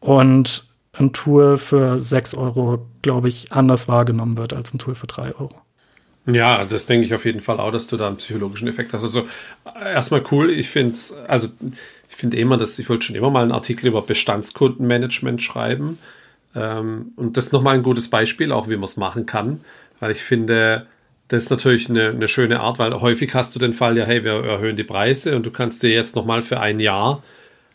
[0.00, 5.06] Und ein Tool für 6 Euro, glaube ich, anders wahrgenommen wird als ein Tool für
[5.06, 5.65] 3 Euro.
[6.26, 9.04] Ja, das denke ich auf jeden Fall auch, dass du da einen psychologischen Effekt hast.
[9.04, 9.28] Also
[9.64, 11.48] erstmal cool, ich finde es, also
[12.08, 15.98] ich finde immer, dass ich wollte schon immer mal einen Artikel über Bestandskundenmanagement schreiben.
[16.54, 19.60] Ähm, und das ist nochmal ein gutes Beispiel, auch wie man es machen kann,
[20.00, 20.86] weil ich finde,
[21.28, 24.24] das ist natürlich eine, eine schöne Art, weil häufig hast du den Fall, ja, hey,
[24.24, 27.22] wir erhöhen die Preise und du kannst dir jetzt nochmal für ein Jahr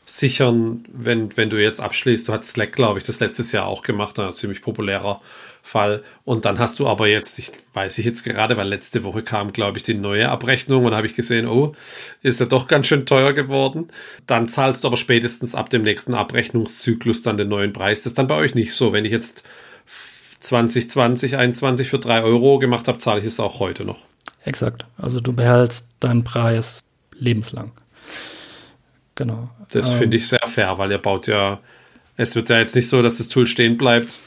[0.05, 2.27] sichern, wenn, wenn du jetzt abschließt.
[2.27, 5.21] Du hast Slack, glaube ich, das letztes Jahr auch gemacht, ein ziemlich populärer
[5.61, 6.03] Fall.
[6.25, 9.53] Und dann hast du aber jetzt, ich weiß ich jetzt gerade, weil letzte Woche kam,
[9.53, 11.75] glaube ich, die neue Abrechnung und habe ich gesehen, oh,
[12.21, 13.89] ist ja doch ganz schön teuer geworden.
[14.27, 17.99] Dann zahlst du aber spätestens ab dem nächsten Abrechnungszyklus dann den neuen Preis.
[17.99, 18.91] Das ist dann bei euch nicht so.
[18.91, 19.43] Wenn ich jetzt
[20.39, 23.99] 2020, 21 für drei Euro gemacht habe, zahle ich es auch heute noch.
[24.43, 24.85] Exakt.
[24.97, 26.81] Also du behältst deinen Preis
[27.13, 27.71] lebenslang.
[29.15, 29.49] Genau.
[29.69, 31.59] Das ähm, finde ich sehr fair, weil ihr baut ja,
[32.17, 34.19] es wird ja jetzt nicht so, dass das Tool stehen bleibt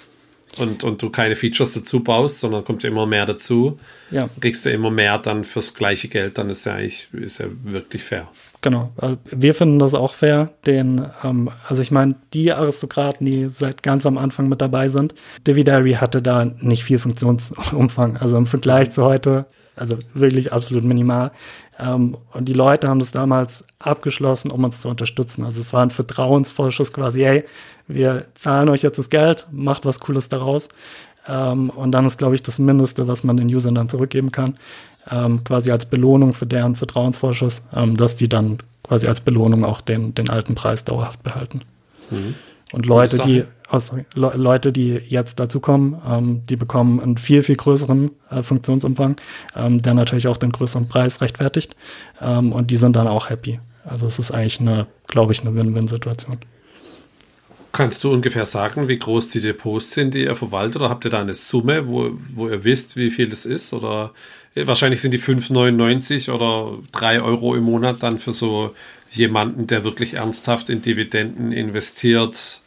[0.59, 3.79] und, und du keine Features dazu baust, sondern kommt ja immer mehr dazu.
[4.11, 4.29] Ja.
[4.40, 8.03] Kriegst du immer mehr dann fürs gleiche Geld, dann ist ja eigentlich ist ja wirklich
[8.03, 8.29] fair.
[8.61, 8.93] Genau.
[9.31, 10.51] Wir finden das auch fair.
[10.64, 15.14] Den, ähm, also ich meine, die Aristokraten, die seit ganz am Anfang mit dabei sind,
[15.47, 18.17] Dividary hatte da nicht viel Funktionsumfang.
[18.17, 19.45] Also im Vergleich zu heute,
[19.77, 21.33] also wirklich absolut minimal.
[21.79, 25.45] Ähm, und die Leute haben das damals abgeschlossen, um uns zu unterstützen.
[25.45, 27.45] Also es war ein Vertrauensvorschuss quasi, hey,
[27.87, 30.69] wir zahlen euch jetzt das Geld, macht was Cooles daraus.
[31.27, 34.57] Ähm, und dann ist, glaube ich, das Mindeste, was man den Usern dann zurückgeben kann,
[35.11, 39.81] ähm, quasi als Belohnung für deren Vertrauensvorschuss, ähm, dass die dann quasi als Belohnung auch
[39.81, 41.63] den, den alten Preis dauerhaft behalten.
[42.11, 42.35] Mhm.
[42.75, 47.43] Und Leute, die, oh sorry, Le Leute, die jetzt dazukommen, ähm, die bekommen einen viel,
[47.43, 49.17] viel größeren äh, Funktionsumfang,
[49.55, 51.77] ähm, der natürlich auch den größeren Preis rechtfertigt.
[52.21, 53.61] Ähm, und die sind dann auch happy.
[53.85, 56.39] Also es ist eigentlich eine, glaube ich, eine Win-Win-Situation.
[57.71, 60.77] Kannst du ungefähr sagen, wie groß die Depots sind, die ihr verwaltet?
[60.77, 63.73] Oder habt ihr da eine Summe, wo, wo ihr wisst, wie viel es ist?
[63.73, 64.13] Oder
[64.55, 68.75] äh, wahrscheinlich sind die 5,99 oder 3 Euro im Monat dann für so
[69.11, 72.61] jemanden, der wirklich ernsthaft in Dividenden investiert,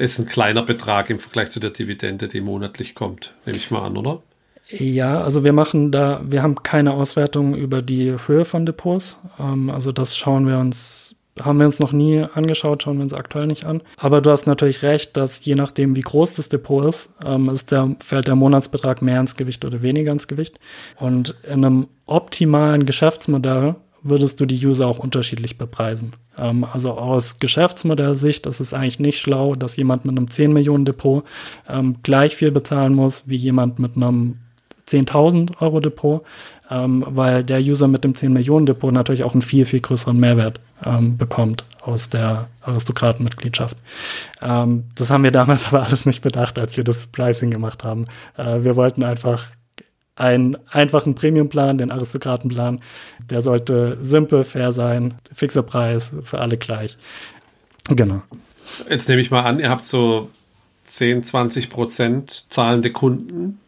[0.00, 3.86] ist ein kleiner Betrag im Vergleich zu der Dividende, die monatlich kommt, nehme ich mal
[3.86, 4.22] an, oder?
[4.68, 9.18] Ja, also wir machen da, wir haben keine Auswertung über die Höhe von Depots.
[9.38, 13.14] Ähm, also das schauen wir uns haben wir uns noch nie angeschaut, schauen wir uns
[13.14, 13.82] aktuell nicht an.
[13.96, 17.72] Aber du hast natürlich recht, dass je nachdem, wie groß das Depot ist, ähm, ist
[17.72, 20.58] der, fällt der Monatsbetrag mehr ins Gewicht oder weniger ins Gewicht.
[20.96, 26.12] Und in einem optimalen Geschäftsmodell würdest du die User auch unterschiedlich bepreisen.
[26.38, 30.84] Ähm, also aus Geschäftsmodellsicht ist es eigentlich nicht schlau, dass jemand mit einem 10 Millionen
[30.84, 31.24] Depot
[31.68, 34.38] ähm, gleich viel bezahlen muss wie jemand mit einem
[34.88, 36.22] 10.000 Euro Depot,
[36.70, 40.18] ähm, weil der User mit dem 10 Millionen Depot natürlich auch einen viel, viel größeren
[40.18, 43.76] Mehrwert ähm, bekommt aus der Aristokratenmitgliedschaft.
[44.42, 48.06] Ähm, das haben wir damals aber alles nicht bedacht, als wir das Pricing gemacht haben.
[48.36, 49.50] Äh, wir wollten einfach
[50.16, 52.80] einen einfachen Premiumplan, den Aristokratenplan.
[53.30, 56.98] Der sollte simpel, fair sein, fixer Preis, für alle gleich.
[57.88, 58.22] Genau.
[58.88, 60.30] Jetzt nehme ich mal an, ihr habt so
[60.86, 63.60] 10, 20 Prozent zahlende Kunden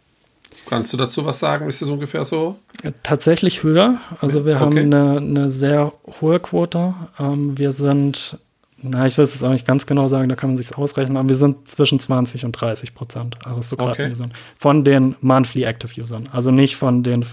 [0.66, 1.68] Kannst du dazu was sagen?
[1.68, 2.56] Ist das ungefähr so?
[3.02, 3.98] Tatsächlich höher.
[4.20, 4.64] Also wir okay.
[4.64, 6.94] haben eine, eine, sehr hohe Quote.
[7.18, 8.38] Ähm, wir sind,
[8.82, 11.28] na, ich will es auch nicht ganz genau sagen, da kann man sich ausrechnen, aber
[11.28, 14.30] wir sind zwischen 20 und 30 Prozent Aristokraten-Usern.
[14.30, 14.38] Okay.
[14.58, 16.28] Von den Monthly Active Usern.
[16.32, 17.24] Also nicht von den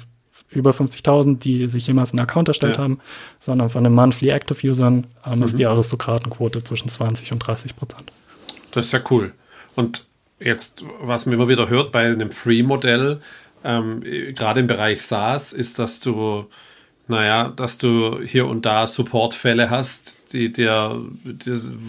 [0.50, 2.84] über 50.000, die sich jemals einen Account erstellt ja.
[2.84, 3.00] haben,
[3.38, 5.44] sondern von den Monthly Active Usern ähm, mhm.
[5.44, 8.12] ist die Aristokratenquote zwischen 20 und 30 Prozent.
[8.72, 9.34] Das ist ja cool.
[9.76, 10.06] Und
[10.40, 13.20] Jetzt, was man immer wieder hört bei einem Free-Modell,
[13.64, 14.02] ähm,
[14.34, 16.46] gerade im Bereich SaaS, ist, dass du,
[17.10, 21.02] naja, dass du hier und da Supportfälle hast, die dir,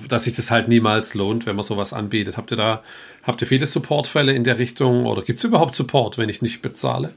[0.09, 2.37] dass sich das halt niemals lohnt, wenn man sowas anbietet.
[2.37, 2.83] Habt ihr da,
[3.23, 6.63] habt ihr viele Supportfälle in der Richtung oder gibt es überhaupt Support, wenn ich nicht
[6.63, 7.13] bezahle?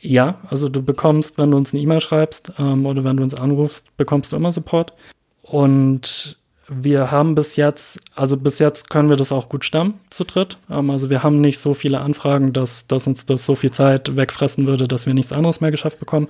[0.00, 3.34] Ja, also du bekommst, wenn du uns eine E-Mail schreibst ähm, oder wenn du uns
[3.34, 4.92] anrufst, bekommst du immer Support.
[5.40, 6.36] Und
[6.68, 10.58] wir haben bis jetzt, also bis jetzt können wir das auch gut stemmen zu dritt.
[10.70, 14.16] Ähm, also wir haben nicht so viele Anfragen, dass, dass uns das so viel Zeit
[14.16, 16.28] wegfressen würde, dass wir nichts anderes mehr geschafft bekommen.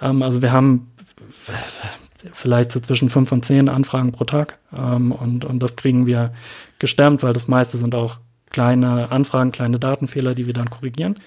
[0.00, 0.90] Ähm, also wir haben
[2.32, 4.58] vielleicht so zwischen fünf und zehn Anfragen pro Tag.
[4.76, 6.32] Ähm, und, und das kriegen wir
[6.78, 8.18] gestemmt, weil das meiste sind auch
[8.50, 11.18] kleine Anfragen, kleine Datenfehler, die wir dann korrigieren.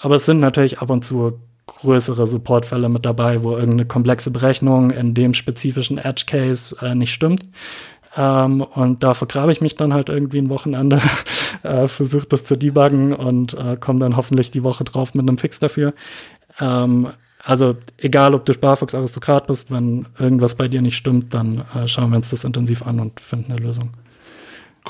[0.00, 4.90] Aber es sind natürlich ab und zu größere Supportfälle mit dabei, wo irgendeine komplexe Berechnung
[4.90, 7.44] in dem spezifischen Edge Case äh, nicht stimmt.
[8.16, 11.00] Ähm, und da vergrabe ich mich dann halt irgendwie ein Wochenende,
[11.62, 15.38] äh, versuche das zu debuggen und äh, komme dann hoffentlich die Woche drauf mit einem
[15.38, 15.92] Fix dafür.
[16.60, 17.08] Ähm,
[17.48, 21.88] also egal, ob du Sparfuchs Aristokrat bist, wenn irgendwas bei dir nicht stimmt, dann äh,
[21.88, 23.94] schauen wir uns das intensiv an und finden eine Lösung.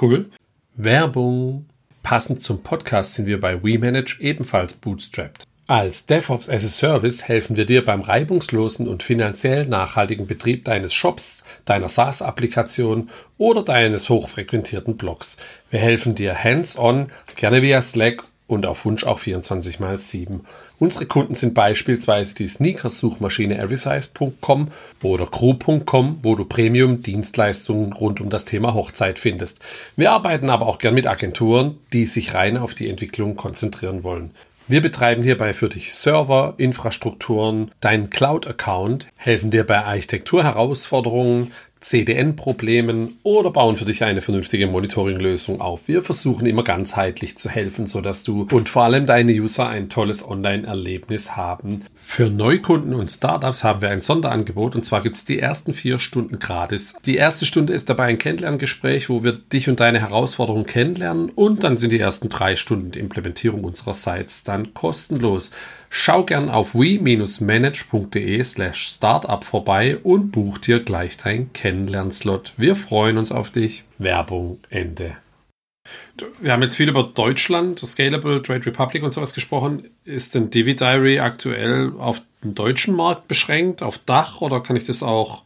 [0.01, 0.27] Cool.
[0.75, 1.66] Werbung.
[2.03, 5.44] Passend zum Podcast sind wir bei WeManage ebenfalls bootstrapped.
[5.68, 10.94] Als DevOps as a Service helfen wir dir beim reibungslosen und finanziell nachhaltigen Betrieb deines
[10.94, 15.37] Shops, deiner SaaS-Applikation oder deines hochfrequentierten Blogs.
[15.71, 20.40] Wir helfen dir hands-on, gerne via Slack und auf Wunsch auch 24 x 7.
[20.81, 24.69] Unsere Kunden sind beispielsweise die Sneakers-Suchmaschine everysize.com
[25.03, 29.61] oder crew.com, wo du Premium-Dienstleistungen rund um das Thema Hochzeit findest.
[29.97, 34.31] Wir arbeiten aber auch gern mit Agenturen, die sich rein auf die Entwicklung konzentrieren wollen.
[34.69, 43.51] Wir betreiben hierbei für dich Server, Infrastrukturen, deinen Cloud-Account, helfen dir bei Architekturherausforderungen, CDN-Problemen oder
[43.51, 45.88] bauen für dich eine vernünftige Monitoring-Lösung auf.
[45.88, 50.27] Wir versuchen immer ganzheitlich zu helfen, sodass du und vor allem deine User ein tolles
[50.27, 51.85] Online-Erlebnis haben.
[51.95, 55.99] Für Neukunden und Startups haben wir ein Sonderangebot und zwar gibt es die ersten vier
[55.99, 56.95] Stunden gratis.
[57.05, 61.64] Die erste Stunde ist dabei ein Kennenlerngespräch, wo wir dich und deine Herausforderungen kennenlernen und
[61.64, 65.53] dann sind die ersten drei Stunden die Implementierung unserer Sites dann kostenlos.
[65.90, 72.53] Schau gern auf we-manage.de slash startup vorbei und buch dir gleich dein Kennenlernslot.
[72.57, 73.85] Wir freuen uns auf dich.
[73.98, 75.16] Werbung Ende.
[76.40, 79.88] Wir haben jetzt viel über Deutschland, Scalable, Trade Republic und sowas gesprochen.
[80.05, 84.85] Ist denn Divi Diary aktuell auf den deutschen Markt beschränkt, auf Dach oder kann ich
[84.85, 85.42] das auch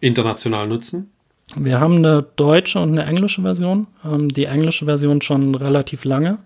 [0.00, 1.10] international nutzen?
[1.56, 3.88] Wir haben eine deutsche und eine englische Version.
[4.04, 6.38] Ähm, die englische Version schon relativ lange.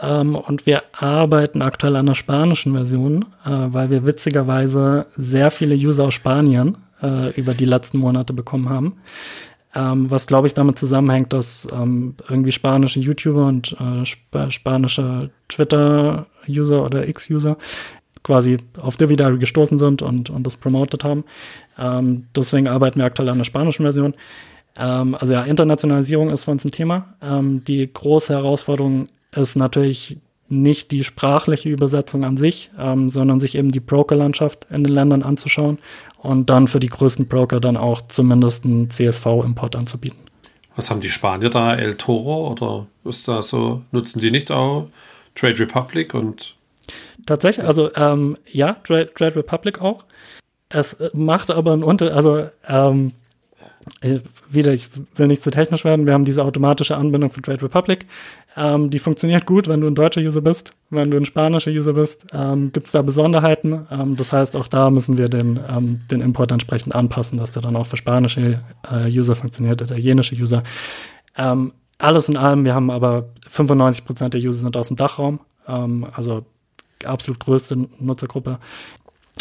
[0.00, 5.74] Ähm, und wir arbeiten aktuell an der spanischen Version, äh, weil wir witzigerweise sehr viele
[5.74, 8.94] User aus Spanien äh, über die letzten Monate bekommen haben.
[9.74, 15.30] Ähm, was glaube ich damit zusammenhängt, dass ähm, irgendwie spanische YouTuber und äh, sp spanische
[15.48, 17.56] Twitter-User oder X-User
[18.22, 21.24] quasi auf Dividary gestoßen sind und, und das promoted haben.
[21.78, 24.14] Ähm, deswegen arbeiten wir aktuell an der spanischen Version.
[24.76, 27.14] Ähm, also ja, Internationalisierung ist für uns ein Thema.
[27.22, 33.54] Ähm, die große Herausforderung ist natürlich nicht die sprachliche Übersetzung an sich, ähm, sondern sich
[33.54, 35.78] eben die Broker-Landschaft in den Ländern anzuschauen
[36.16, 40.18] und dann für die größten Broker dann auch zumindest einen CSV-Import anzubieten.
[40.74, 41.74] Was haben die Spanier da?
[41.74, 43.82] El Toro oder ist da so?
[43.90, 44.88] Nutzen die nicht auch
[45.34, 46.54] Trade Republic und?
[47.26, 50.04] Tatsächlich, also ähm, ja, Trade, Trade Republic auch.
[50.70, 53.12] Es macht aber einen Unterschied, also ähm,
[54.50, 58.06] wieder, ich will nicht zu technisch werden, wir haben diese automatische Anbindung von Trade Republic.
[58.56, 60.74] Ähm, die funktioniert gut, wenn du ein deutscher User bist.
[60.90, 63.86] Wenn du ein spanischer User bist, ähm, gibt es da Besonderheiten.
[63.90, 67.62] Ähm, das heißt, auch da müssen wir den, ähm, den Import entsprechend anpassen, dass der
[67.62, 70.62] dann auch für spanische äh, User funktioniert, italienische User.
[71.36, 75.40] Ähm, alles in allem, wir haben aber 95 Prozent der User sind aus dem Dachraum,
[75.66, 76.44] ähm, also
[77.04, 78.58] absolut größte Nutzergruppe.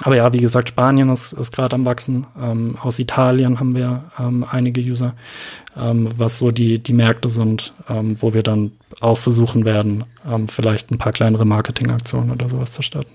[0.03, 2.27] Aber ja, wie gesagt, Spanien ist, ist gerade am Wachsen.
[2.39, 5.15] Ähm, aus Italien haben wir ähm, einige User,
[5.75, 10.47] ähm, was so die, die Märkte sind, ähm, wo wir dann auch versuchen werden, ähm,
[10.47, 13.11] vielleicht ein paar kleinere Marketingaktionen oder sowas zu starten.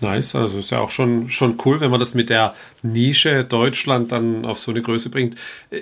[0.00, 4.10] Nice, also ist ja auch schon, schon cool, wenn man das mit der Nische Deutschland
[4.10, 5.36] dann auf so eine Größe bringt.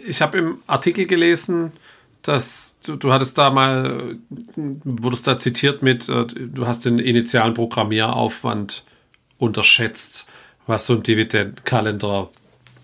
[0.07, 1.73] Ich habe im Artikel gelesen,
[2.23, 4.17] dass du, du hattest da mal,
[4.85, 8.85] wurdest da zitiert mit, äh, du hast den initialen Programmieraufwand
[9.41, 10.29] unterschätzt,
[10.69, 12.29] was so ein Dividendenkalender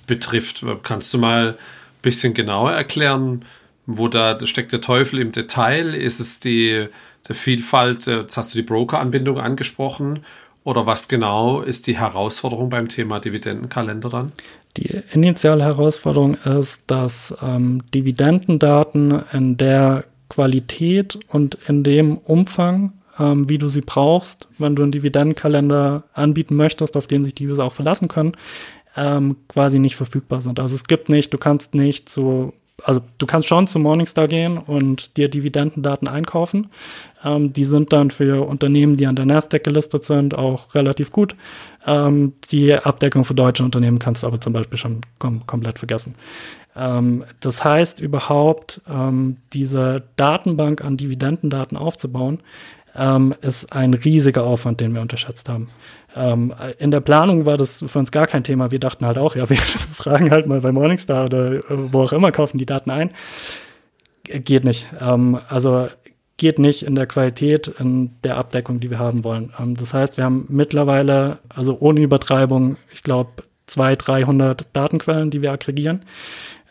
[0.08, 0.64] betrifft.
[0.82, 1.54] Kannst du mal ein
[2.02, 3.44] bisschen genauer erklären,
[3.86, 5.94] wo da steckt der Teufel im Detail?
[5.94, 6.88] Ist es die
[7.28, 10.20] der Vielfalt, äh, jetzt hast du die Broker-Anbindung angesprochen,
[10.64, 14.32] oder was genau ist die Herausforderung beim Thema Dividendenkalender dann?
[14.76, 23.48] Die initiale Herausforderung ist, dass ähm, Dividendendaten in der Qualität und in dem Umfang ähm,
[23.48, 27.64] wie du sie brauchst, wenn du einen Dividendenkalender anbieten möchtest, auf den sich die User
[27.64, 28.32] auch verlassen können,
[28.96, 30.60] ähm, quasi nicht verfügbar sind.
[30.60, 32.52] Also es gibt nicht, du kannst nicht so,
[32.82, 36.68] also du kannst schon zu Morningstar gehen und dir Dividendendaten einkaufen.
[37.24, 41.36] Ähm, die sind dann für Unternehmen, die an der Nasdaq gelistet sind, auch relativ gut.
[41.86, 46.14] Ähm, die Abdeckung für deutsche Unternehmen kannst du aber zum Beispiel schon kom komplett vergessen.
[46.76, 52.40] Ähm, das heißt, überhaupt ähm, diese Datenbank an Dividendendaten aufzubauen,
[52.98, 55.68] ähm, ist ein riesiger Aufwand, den wir unterschätzt haben.
[56.14, 58.70] Ähm, in der Planung war das für uns gar kein Thema.
[58.70, 59.56] Wir dachten halt auch, ja, wir
[59.92, 63.10] fragen halt mal bei Morningstar oder wo auch immer, kaufen die Daten ein.
[64.24, 64.86] Geht nicht.
[65.00, 65.88] Ähm, also
[66.38, 69.52] geht nicht in der Qualität, in der Abdeckung, die wir haben wollen.
[69.58, 75.42] Ähm, das heißt, wir haben mittlerweile, also ohne Übertreibung, ich glaube, 200, 300 Datenquellen, die
[75.42, 76.04] wir aggregieren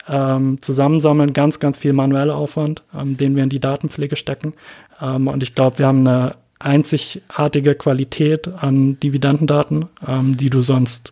[0.07, 4.53] ähm, zusammensammeln, ganz, ganz viel manueller Aufwand, ähm, den wir in die Datenpflege stecken.
[5.01, 11.11] Ähm, und ich glaube, wir haben eine einzigartige Qualität an Dividendendaten, ähm, die du sonst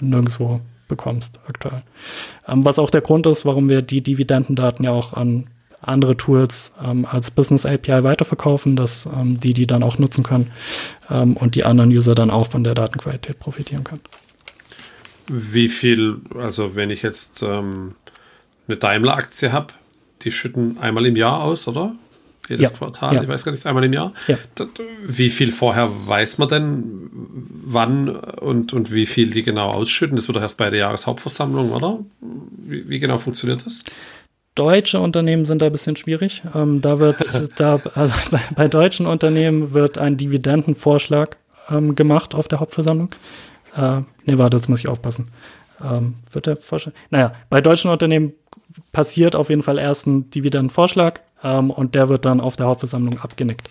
[0.00, 1.82] nirgendwo bekommst aktuell.
[2.48, 5.46] Ähm, was auch der Grund ist, warum wir die Dividendendaten ja auch an
[5.82, 10.52] andere Tools ähm, als Business API weiterverkaufen, dass die die dann auch nutzen können
[11.08, 14.02] und die anderen User dann auch von der Datenqualität profitieren können.
[15.32, 17.94] Wie viel, also wenn ich jetzt ähm,
[18.70, 19.74] eine Daimler-Aktie habe,
[20.22, 21.92] die schütten einmal im Jahr aus, oder?
[22.48, 22.76] Jedes ja.
[22.76, 23.22] Quartal, ja.
[23.22, 24.12] ich weiß gar nicht, einmal im Jahr.
[24.26, 24.36] Ja.
[25.06, 27.10] Wie viel vorher weiß man denn,
[27.64, 30.16] wann und, und wie viel die genau ausschütten?
[30.16, 32.00] Das wird doch erst bei der Jahreshauptversammlung, oder?
[32.20, 33.84] Wie, wie genau funktioniert das?
[34.56, 36.42] Deutsche Unternehmen sind da ein bisschen schwierig.
[36.54, 37.20] Ähm, da wird,
[37.56, 41.36] da, also bei, bei, deutschen Unternehmen wird ein Dividendenvorschlag
[41.70, 43.14] ähm, gemacht auf der Hauptversammlung.
[43.76, 45.28] Äh, nee, warte, das muss ich aufpassen.
[45.82, 46.92] Ähm, wird der Vorschlag?
[47.10, 48.32] Naja, bei deutschen Unternehmen
[48.92, 53.18] passiert auf jeden Fall erst ein Dividendenvorschlag ähm, und der wird dann auf der Hauptversammlung
[53.20, 53.68] abgenickt.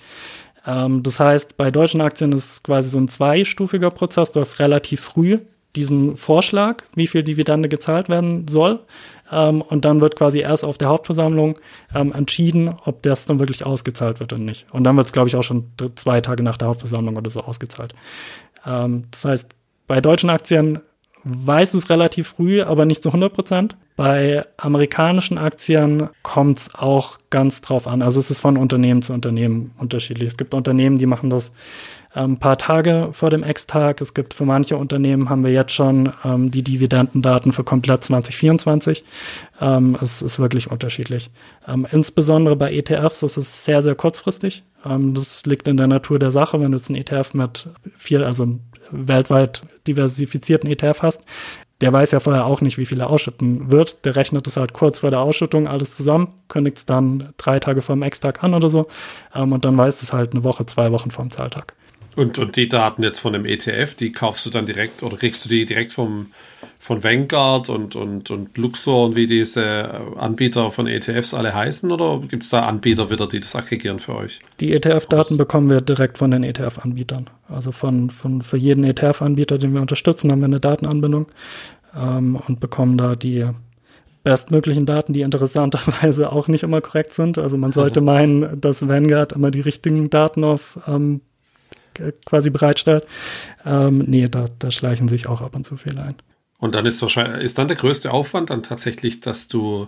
[0.65, 4.31] Ähm, das heißt, bei deutschen Aktien ist es quasi so ein zweistufiger Prozess.
[4.31, 5.39] Du hast relativ früh
[5.75, 8.79] diesen Vorschlag, wie viel Dividende gezahlt werden soll.
[9.31, 11.59] Ähm, und dann wird quasi erst auf der Hauptversammlung
[11.93, 14.65] ähm, entschieden, ob das dann wirklich ausgezahlt wird oder nicht.
[14.71, 17.41] Und dann wird es, glaube ich, auch schon zwei Tage nach der Hauptversammlung oder so
[17.41, 17.93] ausgezahlt.
[18.65, 19.51] Ähm, das heißt,
[19.87, 20.79] bei deutschen Aktien
[21.23, 23.77] weiß es relativ früh, aber nicht zu 100 Prozent.
[23.95, 28.01] Bei amerikanischen Aktien kommt es auch ganz drauf an.
[28.01, 30.29] Also es ist von Unternehmen zu Unternehmen unterschiedlich.
[30.29, 31.51] Es gibt Unternehmen, die machen das
[32.11, 34.01] ein paar Tage vor dem Ex-Tag.
[34.01, 39.03] Es gibt für manche Unternehmen haben wir jetzt schon ähm, die Dividendendaten für komplett 2024.
[39.61, 41.29] Ähm, es ist wirklich unterschiedlich.
[41.67, 44.63] Ähm, insbesondere bei ETFs ist es sehr, sehr kurzfristig.
[44.85, 46.59] Ähm, das liegt in der Natur der Sache.
[46.59, 48.57] Wenn du jetzt einen ETF mit viel, also
[48.91, 51.23] weltweit diversifizierten ETF hast,
[51.81, 54.03] der weiß ja vorher auch nicht, wie viel er ausschütten wird.
[54.03, 57.81] Der rechnet es halt kurz vor der Ausschüttung alles zusammen, kündigt es dann drei Tage
[57.81, 58.87] vor dem Ex-Tag an oder so.
[59.33, 61.73] Ähm, und dann weiß es halt eine Woche, zwei Wochen vor dem Zahltag.
[62.15, 65.45] Und, und die Daten jetzt von dem ETF, die kaufst du dann direkt oder kriegst
[65.45, 66.27] du die direkt vom,
[66.79, 71.91] von Vanguard und, und, und Luxor und wie diese Anbieter von ETFs alle heißen?
[71.91, 74.39] Oder gibt es da Anbieter wieder, die das aggregieren für euch?
[74.59, 77.29] Die ETF-Daten bekommen wir direkt von den ETF-Anbietern.
[77.47, 81.27] Also von, von für jeden ETF-Anbieter, den wir unterstützen, haben wir eine Datenanbindung
[81.95, 83.45] ähm, und bekommen da die
[84.23, 87.37] bestmöglichen Daten, die interessanterweise auch nicht immer korrekt sind.
[87.37, 91.21] Also man sollte meinen, dass Vanguard immer die richtigen Daten auf ähm,
[92.25, 93.05] quasi bereitstellt.
[93.65, 96.15] Ähm, nee, da, da schleichen sich auch ab und zu Fehler ein.
[96.59, 99.87] Und dann ist wahrscheinlich, ist dann der größte Aufwand dann tatsächlich, dass du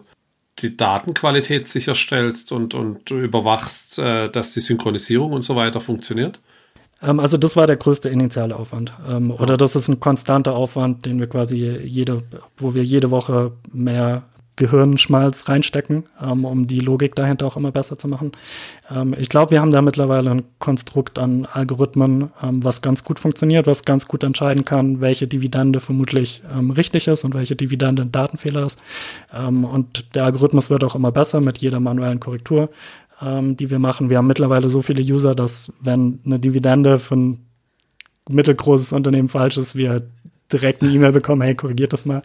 [0.60, 6.40] die Datenqualität sicherstellst und, und überwachst, äh, dass die Synchronisierung und so weiter funktioniert?
[7.02, 8.94] Ähm, also das war der größte initiale Aufwand.
[9.08, 9.32] Ähm.
[9.32, 12.24] Oder das ist ein konstanter Aufwand, den wir quasi jede,
[12.58, 14.24] wo wir jede Woche mehr
[14.62, 18.32] Gehirnschmalz reinstecken, ähm, um die Logik dahinter auch immer besser zu machen.
[18.92, 23.20] Ähm, ich glaube, wir haben da mittlerweile ein Konstrukt an Algorithmen, ähm, was ganz gut
[23.20, 28.04] funktioniert, was ganz gut entscheiden kann, welche Dividende vermutlich ähm, richtig ist und welche Dividende
[28.04, 28.80] ein Datenfehler ist.
[29.34, 32.70] Ähm, und der Algorithmus wird auch immer besser mit jeder manuellen Korrektur,
[33.20, 34.12] ähm, die wir machen.
[34.12, 37.40] Wir haben mittlerweile so viele User, dass wenn eine Dividende von
[38.30, 40.04] mittelgroßes Unternehmen falsch ist, wir
[40.54, 42.22] direkt eine E-Mail bekommen, hey, korrigiert das mal.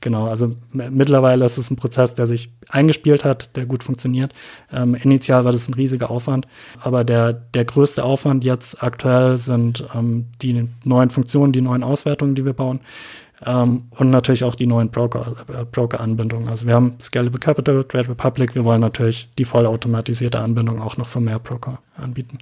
[0.00, 4.32] Genau, also mittlerweile ist es ein Prozess, der sich eingespielt hat, der gut funktioniert.
[4.72, 6.46] Ähm, initial war das ein riesiger Aufwand,
[6.80, 12.34] aber der, der größte Aufwand jetzt aktuell sind ähm, die neuen Funktionen, die neuen Auswertungen,
[12.34, 12.80] die wir bauen.
[13.44, 16.48] Ähm, und natürlich auch die neuen Broker, äh, Broker-Anbindungen.
[16.48, 21.08] Also wir haben Scalable Capital, Trade Republic, wir wollen natürlich die vollautomatisierte Anbindung auch noch
[21.08, 22.38] für mehr Broker anbieten.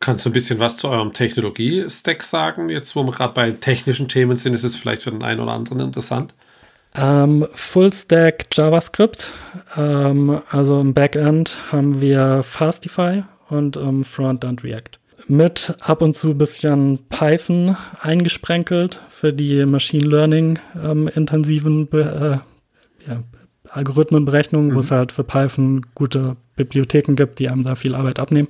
[0.00, 2.68] Kannst du ein bisschen was zu eurem Technologie-Stack sagen?
[2.68, 5.52] Jetzt, wo wir gerade bei technischen Themen sind, ist es vielleicht für den einen oder
[5.52, 6.34] anderen interessant.
[6.96, 9.32] Ähm, Full-Stack JavaScript.
[9.76, 14.98] Ähm, also im Backend haben wir Fastify und im Frontend React.
[15.26, 22.42] Mit ab und zu ein bisschen Python eingesprenkelt für die Machine Learning ähm, intensiven Be
[23.06, 23.22] äh, ja,
[23.70, 24.74] Algorithmenberechnungen, mhm.
[24.74, 28.48] wo es halt für Python gute Bibliotheken gibt, die einem da viel Arbeit abnehmen.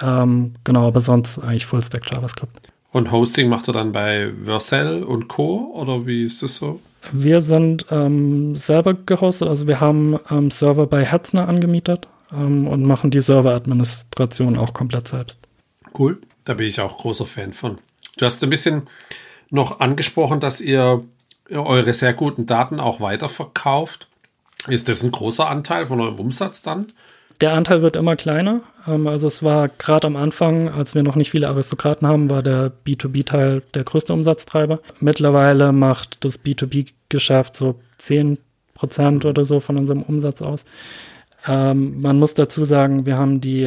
[0.00, 2.72] Ähm, genau, aber sonst eigentlich Full-Stack JavaScript.
[2.90, 5.72] Und Hosting macht er dann bei Vercel und Co.
[5.74, 6.80] oder wie ist das so?
[7.12, 12.82] Wir sind ähm, selber gehostet, also wir haben ähm, Server bei Hetzner angemietet ähm, und
[12.82, 15.38] machen die Serveradministration auch komplett selbst.
[15.96, 17.78] Cool, da bin ich auch großer Fan von.
[18.16, 18.88] Du hast ein bisschen
[19.50, 21.04] noch angesprochen, dass ihr
[21.50, 24.08] eure sehr guten Daten auch weiterverkauft.
[24.66, 26.86] Ist das ein großer Anteil von eurem Umsatz dann?
[27.40, 28.62] Der Anteil wird immer kleiner.
[28.86, 32.42] Ähm, also es war gerade am Anfang, als wir noch nicht viele Aristokraten haben, war
[32.42, 34.80] der B2B-Teil der größte Umsatztreiber.
[35.00, 38.38] Mittlerweile macht das B2B-Geschäft so 10
[38.74, 40.64] Prozent oder so von unserem Umsatz aus.
[41.46, 43.62] Ähm, man muss dazu sagen, wir haben die,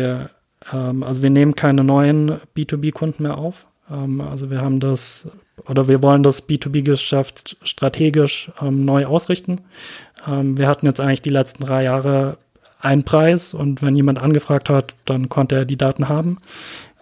[0.71, 3.67] ähm, also wir nehmen keine neuen B2B-Kunden mehr auf.
[4.29, 5.27] Also wir haben das,
[5.67, 9.59] oder wir wollen das B2B-Geschäft strategisch ähm, neu ausrichten.
[10.25, 12.37] Ähm, wir hatten jetzt eigentlich die letzten drei Jahre
[12.81, 16.37] einen Preis und wenn jemand angefragt hat, dann konnte er die Daten haben.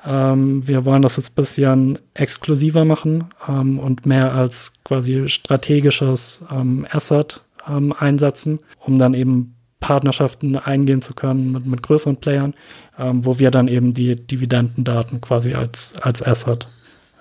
[0.06, 6.44] Ähm, wir wollen das jetzt ein bisschen exklusiver machen ähm, und mehr als quasi strategisches
[6.52, 12.54] ähm, Asset ähm, einsetzen, um dann eben Partnerschaften eingehen zu können mit, mit größeren Playern,
[12.98, 16.68] ähm, wo wir dann eben die Dividendendaten quasi als, als Asset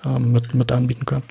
[0.04, 1.24] ähm, mit, mit anbieten können.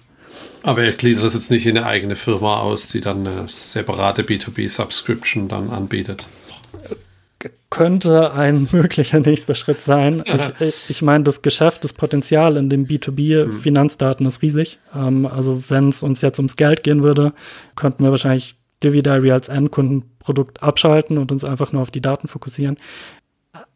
[0.63, 4.23] Aber ihr gliedert das jetzt nicht in eine eigene Firma aus, die dann eine separate
[4.23, 6.27] B2B-Subscription dann anbietet?
[7.77, 10.23] Könnte ein möglicher nächster Schritt sein.
[10.59, 14.79] Ich, ich meine, das Geschäft, das Potenzial in den B2B-Finanzdaten ist riesig.
[14.95, 17.33] Ähm, also wenn es uns jetzt ums Geld gehen würde,
[17.75, 22.77] könnten wir wahrscheinlich DiviDiary als Endkundenprodukt abschalten und uns einfach nur auf die Daten fokussieren.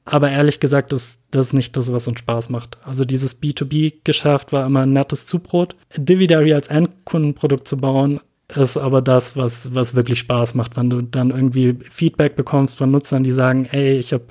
[0.06, 2.78] Aber ehrlich gesagt ist das nicht das, was uns Spaß macht.
[2.84, 5.76] Also dieses B2B-Geschäft war immer ein nettes Zubrot.
[5.96, 8.20] DiviDiary als Endkundenprodukt zu bauen,
[8.58, 12.92] ist aber das, was, was wirklich Spaß macht, wenn du dann irgendwie Feedback bekommst von
[12.92, 14.26] Nutzern, die sagen, ey, ich habe,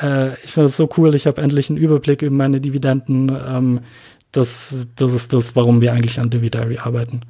[0.00, 3.28] äh, ich finde es so cool, ich habe endlich einen Überblick über meine Dividenden.
[3.28, 3.80] Ähm,
[4.32, 7.20] das, das ist das, warum wir eigentlich an Dividary arbeiten.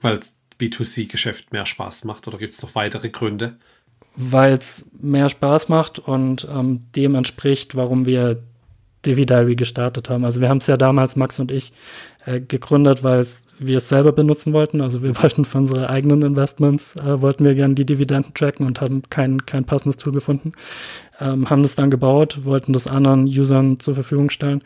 [0.00, 0.20] Weil
[0.60, 3.56] B2C-Geschäft mehr Spaß macht oder gibt es noch weitere Gründe?
[4.16, 8.42] Weil es mehr Spaß macht und ähm, dem entspricht, warum wir
[9.06, 10.24] Dividary gestartet haben.
[10.24, 11.72] Also wir haben es ja damals, Max und ich,
[12.24, 13.26] äh, gegründet, weil
[13.66, 14.80] wir es selber benutzen wollten.
[14.80, 18.80] Also wir wollten für unsere eigenen Investments, äh, wollten wir gerne die Dividenden tracken und
[18.80, 20.52] haben kein, kein passendes Tool gefunden.
[21.20, 24.62] Ähm, haben das dann gebaut, wollten das anderen Usern zur Verfügung stellen.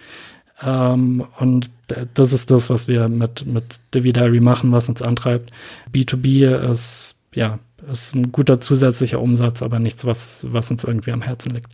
[0.62, 1.70] Ähm, und
[2.14, 5.52] das ist das, was wir mit, mit Dividary machen, was uns antreibt.
[5.92, 7.58] B2B ist, ja,
[7.90, 11.70] ist ein guter zusätzlicher Umsatz, aber nichts, was, was uns irgendwie am Herzen liegt.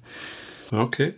[0.71, 1.15] Okay.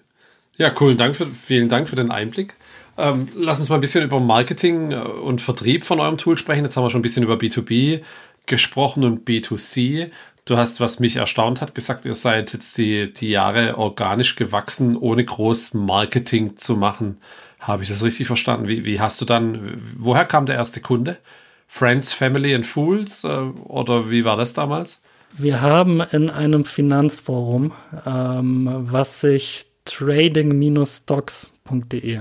[0.57, 0.95] Ja, cool.
[0.95, 2.55] Dank für, vielen Dank für den Einblick.
[2.97, 6.65] Ähm, lass uns mal ein bisschen über Marketing äh, und Vertrieb von eurem Tool sprechen.
[6.65, 8.03] Jetzt haben wir schon ein bisschen über B2B
[8.47, 10.11] gesprochen und B2C.
[10.45, 14.97] Du hast, was mich erstaunt hat, gesagt, ihr seid jetzt die, die Jahre organisch gewachsen,
[14.97, 17.19] ohne groß Marketing zu machen.
[17.59, 18.69] Habe ich das richtig verstanden?
[18.69, 21.17] Wie, wie hast du dann, woher kam der erste Kunde?
[21.67, 23.25] Friends, Family and Fools?
[23.25, 25.03] Äh, oder wie war das damals?
[25.37, 27.73] Wir haben in einem Finanzforum,
[28.07, 32.21] ähm, was sich trading-stocks.de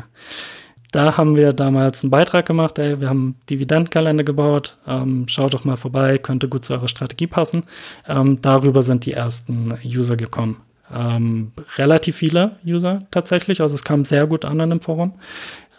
[0.93, 5.65] da haben wir damals einen Beitrag gemacht, ey, wir haben Dividendenkalender gebaut, ähm, schaut doch
[5.65, 7.63] mal vorbei, könnte gut zu eurer Strategie passen.
[8.07, 10.57] Ähm, darüber sind die ersten User gekommen.
[10.95, 15.15] Ähm, relativ viele User tatsächlich, also es kam sehr gut an in dem Forum.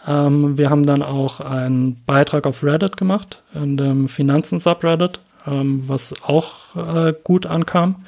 [0.05, 6.13] Ähm, wir haben dann auch einen Beitrag auf Reddit gemacht, in dem Finanzen-Subreddit, ähm, was
[6.23, 8.03] auch äh, gut ankam,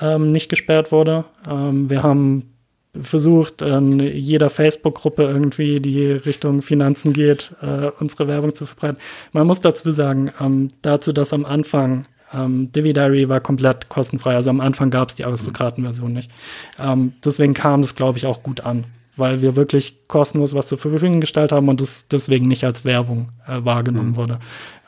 [0.00, 1.24] ähm, nicht gesperrt wurde.
[1.44, 2.55] wir haben
[3.00, 8.98] versucht, in jeder Facebook-Gruppe irgendwie, die Richtung Finanzen geht, äh, unsere Werbung zu verbreiten.
[9.32, 14.34] Man muss dazu sagen, ähm, dazu, dass am Anfang ähm, Diary war komplett kostenfrei.
[14.34, 16.30] Also am Anfang gab es die Aristokraten-Version nicht.
[16.78, 18.84] Ähm, deswegen kam das, glaube ich, auch gut an,
[19.16, 23.30] weil wir wirklich kostenlos was zur Verfügung gestellt haben und das deswegen nicht als Werbung
[23.46, 24.16] äh, wahrgenommen mhm.
[24.16, 24.38] wurde.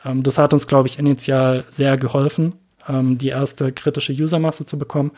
[0.05, 2.53] Ähm, das hat uns, glaube ich, initial sehr geholfen,
[2.87, 5.11] ähm, die erste kritische Usermasse zu bekommen.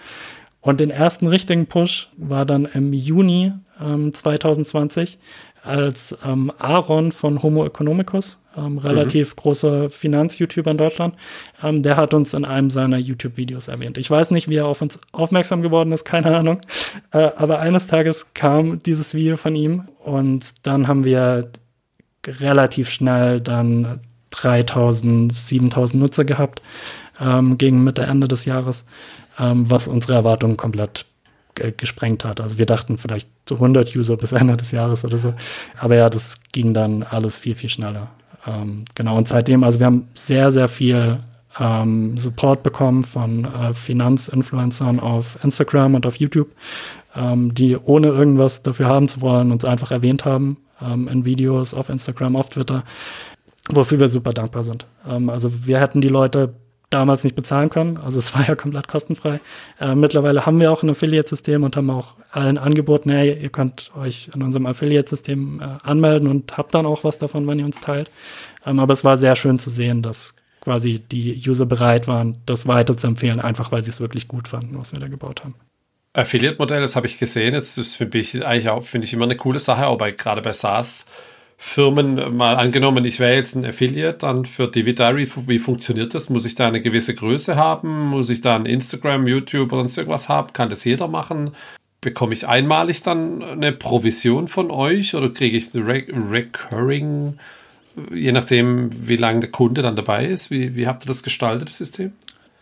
[0.61, 3.51] Und den ersten richtigen Push war dann im Juni
[3.83, 5.17] ähm, 2020,
[5.63, 9.39] als ähm, Aaron von Homo Economicus, ähm, relativ mhm.
[9.41, 11.15] großer Finanz-YouTuber in Deutschland,
[11.63, 13.97] ähm, der hat uns in einem seiner YouTube-Videos erwähnt.
[13.97, 16.61] Ich weiß nicht, wie er auf uns aufmerksam geworden ist, keine Ahnung.
[17.11, 21.51] Äh, aber eines Tages kam dieses Video von ihm und dann haben wir
[22.25, 23.99] relativ schnell dann
[24.31, 26.61] 3000, 7000 Nutzer gehabt
[27.19, 28.85] ähm, gegen Mitte, Ende des Jahres
[29.41, 31.05] ähm, was unsere Erwartungen komplett
[31.77, 32.39] gesprengt hat.
[32.39, 35.33] Also wir dachten vielleicht 100 User bis Ende des Jahres oder so.
[35.77, 38.09] Aber ja, das ging dann alles viel, viel schneller.
[38.47, 41.19] Ähm, genau, und seitdem, also wir haben sehr, sehr viel
[41.59, 46.49] ähm, Support bekommen von äh, Finanzinfluencern auf Instagram und auf YouTube,
[47.15, 51.73] ähm, die ohne irgendwas dafür haben zu wollen, uns einfach erwähnt haben ähm, in Videos
[51.73, 52.83] auf Instagram, auf Twitter,
[53.69, 54.87] wofür wir super dankbar sind.
[55.07, 56.53] Ähm, also wir hätten die Leute
[56.91, 57.97] damals nicht bezahlen können.
[57.97, 59.39] Also es war ja komplett kostenfrei.
[59.79, 63.91] Äh, mittlerweile haben wir auch ein Affiliate-System und haben auch allen angeboten, hey, ihr könnt
[63.95, 67.79] euch in unserem Affiliate-System äh, anmelden und habt dann auch was davon, wenn ihr uns
[67.79, 68.11] teilt.
[68.65, 72.67] Ähm, aber es war sehr schön zu sehen, dass quasi die User bereit waren, das
[72.67, 75.55] weiter zu empfehlen, einfach weil sie es wirklich gut fanden, was wir da gebaut haben.
[76.13, 77.53] Affiliate-Modell, das habe ich gesehen.
[77.53, 81.07] Jetzt finde ich eigentlich auch, finde ich immer eine coole Sache, bei, gerade bei SaaS
[81.63, 86.31] Firmen mal angenommen, ich wäre jetzt ein Affiliate dann für Dividary, wie funktioniert das?
[86.31, 88.07] Muss ich da eine gewisse Größe haben?
[88.09, 90.53] Muss ich da ein Instagram, YouTube oder sonst irgendwas haben?
[90.53, 91.51] Kann das jeder machen?
[92.01, 97.37] Bekomme ich einmalig dann eine Provision von euch oder kriege ich eine Re Recurring,
[98.11, 100.49] je nachdem, wie lange der Kunde dann dabei ist?
[100.49, 102.11] Wie, wie habt ihr das gestaltet, das System?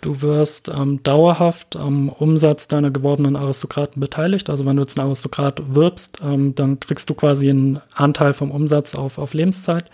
[0.01, 4.49] Du wirst ähm, dauerhaft am Umsatz deiner geworbenen Aristokraten beteiligt.
[4.49, 8.51] Also wenn du jetzt einen Aristokrat wirbst, ähm, dann kriegst du quasi einen Anteil vom
[8.51, 9.85] Umsatz auf, auf Lebenszeit.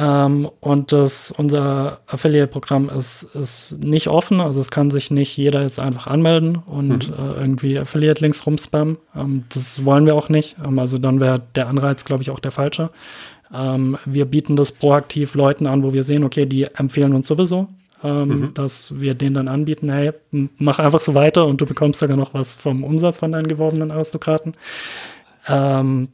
[0.00, 5.60] Ähm, und das, unser Affiliate-Programm ist, ist nicht offen, also es kann sich nicht jeder
[5.60, 7.14] jetzt einfach anmelden und mhm.
[7.14, 8.96] äh, irgendwie Affiliate-Links rumspammen.
[9.14, 10.56] Ähm, das wollen wir auch nicht.
[10.64, 12.88] Ähm, also dann wäre der Anreiz, glaube ich, auch der falsche.
[13.54, 17.68] Ähm, wir bieten das proaktiv Leuten an, wo wir sehen, okay, die empfehlen uns sowieso
[18.02, 18.54] ähm, mhm.
[18.54, 20.12] dass wir denen dann anbieten, hey,
[20.58, 23.92] mach einfach so weiter und du bekommst sogar noch was vom Umsatz von deinen geworbenen
[23.92, 24.54] Aristokraten.
[25.48, 26.08] Ähm,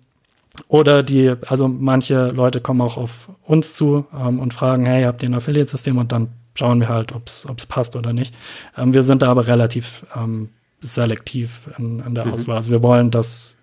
[0.66, 5.22] oder die, also manche Leute kommen auch auf uns zu ähm, und fragen, hey, habt
[5.22, 5.98] ihr ein Affiliate-System?
[5.98, 8.34] Und dann schauen wir halt, ob es passt oder nicht.
[8.76, 10.48] Ähm, wir sind da aber relativ ähm,
[10.80, 12.32] selektiv in, in der mhm.
[12.32, 12.56] Auswahl.
[12.56, 13.56] Also wir wollen, dass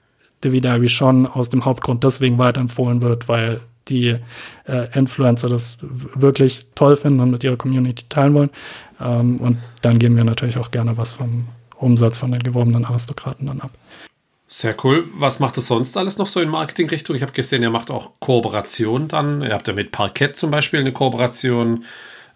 [0.43, 4.17] Dividary schon aus dem Hauptgrund deswegen weiterempfohlen wird, weil die
[4.67, 8.49] äh, Influencer das wirklich toll finden und mit ihrer Community teilen wollen.
[8.99, 13.47] Ähm, und dann geben wir natürlich auch gerne was vom Umsatz von den geworbenen Aristokraten
[13.47, 13.71] dann ab.
[14.47, 15.05] Sehr cool.
[15.15, 17.15] Was macht es sonst alles noch so in Marketingrichtung?
[17.15, 19.41] Ich habe gesehen, ihr macht auch Kooperationen dann.
[19.41, 21.83] Ihr habt ja mit Parkett zum Beispiel eine Kooperation.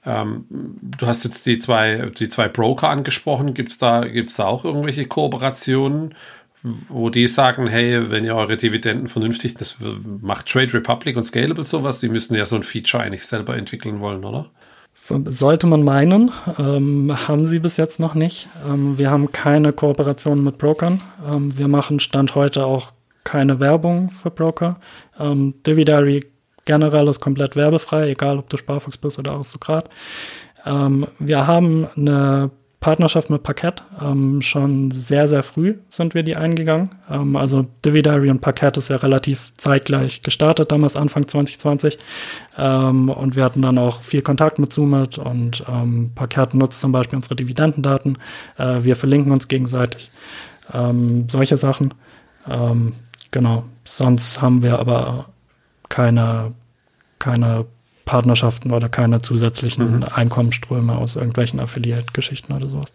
[0.06, 3.54] Ähm, du hast jetzt die zwei, die zwei Broker angesprochen.
[3.54, 6.16] Gibt es da, gibt's da auch irgendwelche Kooperationen,
[6.64, 9.78] wo die sagen, hey, wenn ihr eure Dividenden vernünftig, das
[10.22, 14.00] macht Trade Republic und Scalable sowas, die müssen ja so ein Feature eigentlich selber entwickeln
[14.00, 14.50] wollen, oder?
[15.26, 18.48] Sollte man meinen, ähm, haben sie bis jetzt noch nicht.
[18.68, 21.02] Ähm, wir haben keine Kooperation mit Brokern.
[21.28, 22.92] Ähm, wir machen Stand heute auch
[23.24, 24.80] keine Werbung für Broker.
[25.18, 26.26] Ähm, Dividary
[26.66, 29.90] generell ist komplett werbefrei, egal ob du Sparfuchs bist oder Aristokrat.
[30.66, 33.84] Ähm, wir haben eine Partnerschaft mit Parkett.
[34.02, 36.90] Ähm, schon sehr, sehr früh sind wir die eingegangen.
[37.10, 41.98] Ähm, also Dividary und Parkett ist ja relativ zeitgleich gestartet, damals Anfang 2020.
[42.58, 46.94] Ähm, und wir hatten dann auch viel Kontakt mit Zoomit und ähm, Parkett nutzt zum
[46.94, 48.18] Beispiel unsere Dividendendaten.
[48.58, 50.10] Äh, wir verlinken uns gegenseitig.
[50.72, 51.94] Ähm, solche Sachen.
[52.48, 52.94] Ähm,
[53.32, 53.66] genau.
[53.84, 55.30] Sonst haben wir aber
[55.90, 56.54] keine,
[57.18, 57.66] keine
[58.10, 60.06] Partnerschaften oder keine zusätzlichen mhm.
[60.16, 62.92] Einkommensströme aus irgendwelchen Affiliate-Geschichten oder sowas.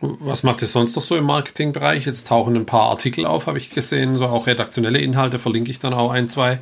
[0.00, 2.06] Was macht ihr sonst noch so im Marketingbereich?
[2.06, 5.80] Jetzt tauchen ein paar Artikel auf, habe ich gesehen, so auch redaktionelle Inhalte, verlinke ich
[5.80, 6.60] dann auch ein, zwei.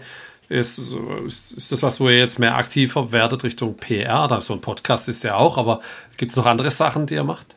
[0.49, 0.95] Ist,
[1.27, 4.27] ist, ist das was, wo ihr jetzt mehr aktiver werdet Richtung PR?
[4.27, 5.81] Da so ein Podcast ist ja auch, aber
[6.17, 7.57] gibt es noch andere Sachen, die ihr macht?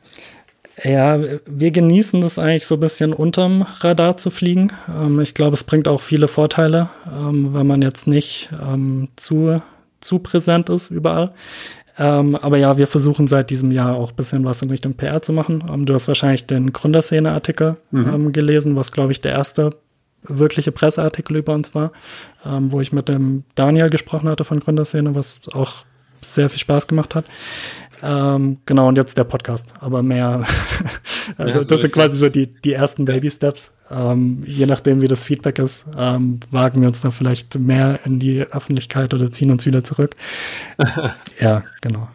[0.83, 4.73] Ja, wir genießen das eigentlich so ein bisschen unterm Radar zu fliegen.
[4.89, 9.61] Ähm, ich glaube, es bringt auch viele Vorteile, ähm, wenn man jetzt nicht ähm, zu
[10.01, 11.33] zu präsent ist überall.
[11.97, 15.21] Ähm, aber ja, wir versuchen seit diesem Jahr auch ein bisschen was in Richtung PR
[15.21, 15.63] zu machen.
[15.69, 18.13] Ähm, du hast wahrscheinlich den Gründerszene-Artikel mhm.
[18.13, 19.71] ähm, gelesen, was, glaube ich, der erste
[20.23, 21.91] wirkliche Presseartikel über uns war,
[22.45, 25.83] ähm, wo ich mit dem Daniel gesprochen hatte von Gründerszene, was auch
[26.21, 27.25] sehr viel Spaß gemacht hat.
[28.01, 29.73] Ähm, genau, und jetzt der Podcast.
[29.79, 30.45] Aber mehr,
[31.37, 33.71] also das sind quasi so die, die ersten Baby Steps.
[33.91, 38.19] Ähm, je nachdem, wie das Feedback ist, ähm, wagen wir uns dann vielleicht mehr in
[38.19, 40.15] die Öffentlichkeit oder ziehen uns wieder zurück.
[41.39, 42.07] ja, genau.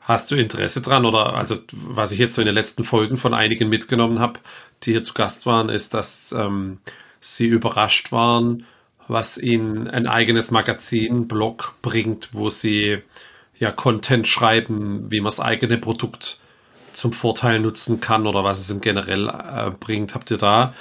[0.00, 3.34] Hast du Interesse dran oder also was ich jetzt so in den letzten Folgen von
[3.34, 4.40] einigen mitgenommen habe,
[4.82, 6.78] die hier zu Gast waren, ist, dass ähm,
[7.20, 8.64] sie überrascht waren,
[9.06, 12.98] was ihnen ein eigenes Magazin, Blog bringt, wo sie
[13.58, 16.38] ja Content schreiben, wie man das eigene Produkt
[16.92, 20.14] zum Vorteil nutzen kann oder was es im generell äh, bringt.
[20.14, 20.74] Habt ihr da,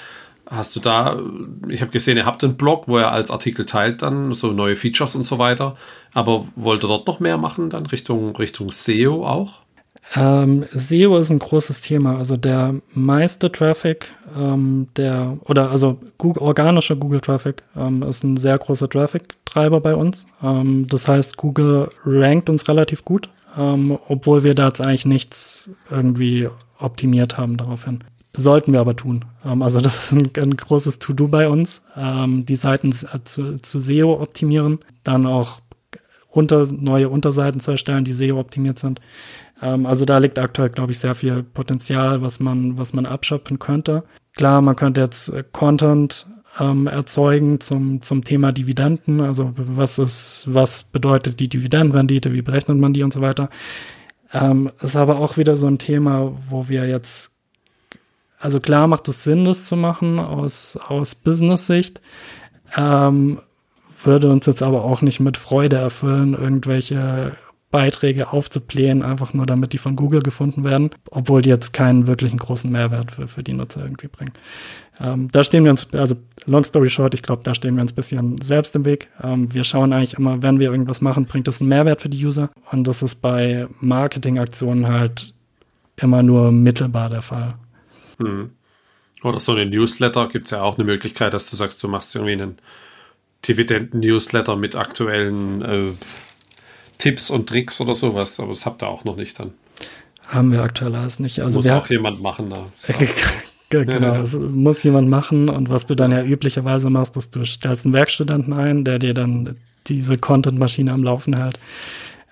[0.49, 1.19] hast du da,
[1.67, 4.75] ich habe gesehen, ihr habt einen Blog, wo ihr als Artikel teilt dann so neue
[4.75, 5.78] Features und so weiter.
[6.13, 9.66] Aber wollt ihr dort noch mehr machen, dann Richtung, Richtung SEO auch?
[10.16, 12.18] Ähm, SEO ist ein großes Thema.
[12.18, 18.38] Also der meiste Traffic, ähm, der oder also Google, organischer Google Traffic ähm, ist ein
[18.38, 20.26] sehr großer Traffic-Treiber bei uns.
[20.41, 25.70] Ähm, das heißt, Google rankt uns relativ gut, ähm, obwohl wir da jetzt eigentlich nichts
[25.89, 26.47] irgendwie
[26.80, 27.99] optimiert haben daraufhin.
[28.34, 29.26] Sollten wir aber tun.
[29.43, 34.22] Ähm, also das ist ein, ein großes To-Do bei uns, die Seiten zu, zu SEO
[34.22, 35.62] optimieren, dann auch
[36.30, 39.01] unter, neue Unterseiten zu erstellen, die SEO optimiert sind.
[39.62, 43.60] Ähm, also da liegt aktuell, glaube ich, sehr viel Potenzial, was man, was man abschöpfen
[43.60, 44.03] könnte.
[44.36, 46.28] Klar, man könnte jetzt äh, Content
[46.60, 49.22] ähm, erzeugen zum, zum Thema Dividenden.
[49.22, 53.49] Also was ist, was bedeutet die Dividendenrendite, wie berechnet man die und so weiter.
[54.34, 57.32] Ähm, ist aber auch wieder so ein Thema, wo wir jetzt,
[58.39, 62.01] also klar macht es Sinn, das zu machen aus, aus Business-Sicht.
[62.76, 63.39] Ähm,
[64.03, 67.36] würde uns jetzt aber auch nicht mit Freude erfüllen, irgendwelche
[67.70, 72.39] Beiträge aufzublähen, einfach nur damit die von Google gefunden werden, obwohl die jetzt keinen wirklichen
[72.39, 74.32] großen Mehrwert für, für die Nutzer irgendwie bringen.
[74.99, 76.15] Ähm, da stehen wir uns, also
[76.45, 79.09] long story short, ich glaube, da stehen wir uns ein bisschen selbst im Weg.
[79.22, 82.26] Ähm, wir schauen eigentlich immer, wenn wir irgendwas machen, bringt das einen Mehrwert für die
[82.26, 82.49] User.
[82.72, 85.34] Und das ist bei Marketingaktionen halt
[85.97, 87.55] immer nur mittelbar der Fall.
[88.20, 88.51] Hm.
[89.24, 92.15] Oder so eine Newsletter gibt es ja auch eine Möglichkeit, dass du sagst, du machst
[92.15, 92.57] irgendwie einen
[93.47, 95.91] Dividenden-Newsletter mit aktuellen äh,
[96.98, 99.52] Tipps und Tricks oder sowas, aber das habt ihr auch noch nicht dann.
[100.28, 101.39] Haben wir aktuell alles nicht.
[101.39, 102.66] Also muss auch jemand machen da.
[103.70, 107.86] genau, das muss jemand machen und was du dann ja üblicherweise machst, ist, du stellst
[107.86, 109.56] einen Werkstudenten ein, der dir dann
[109.88, 111.60] diese Content-Maschine am Laufen hält.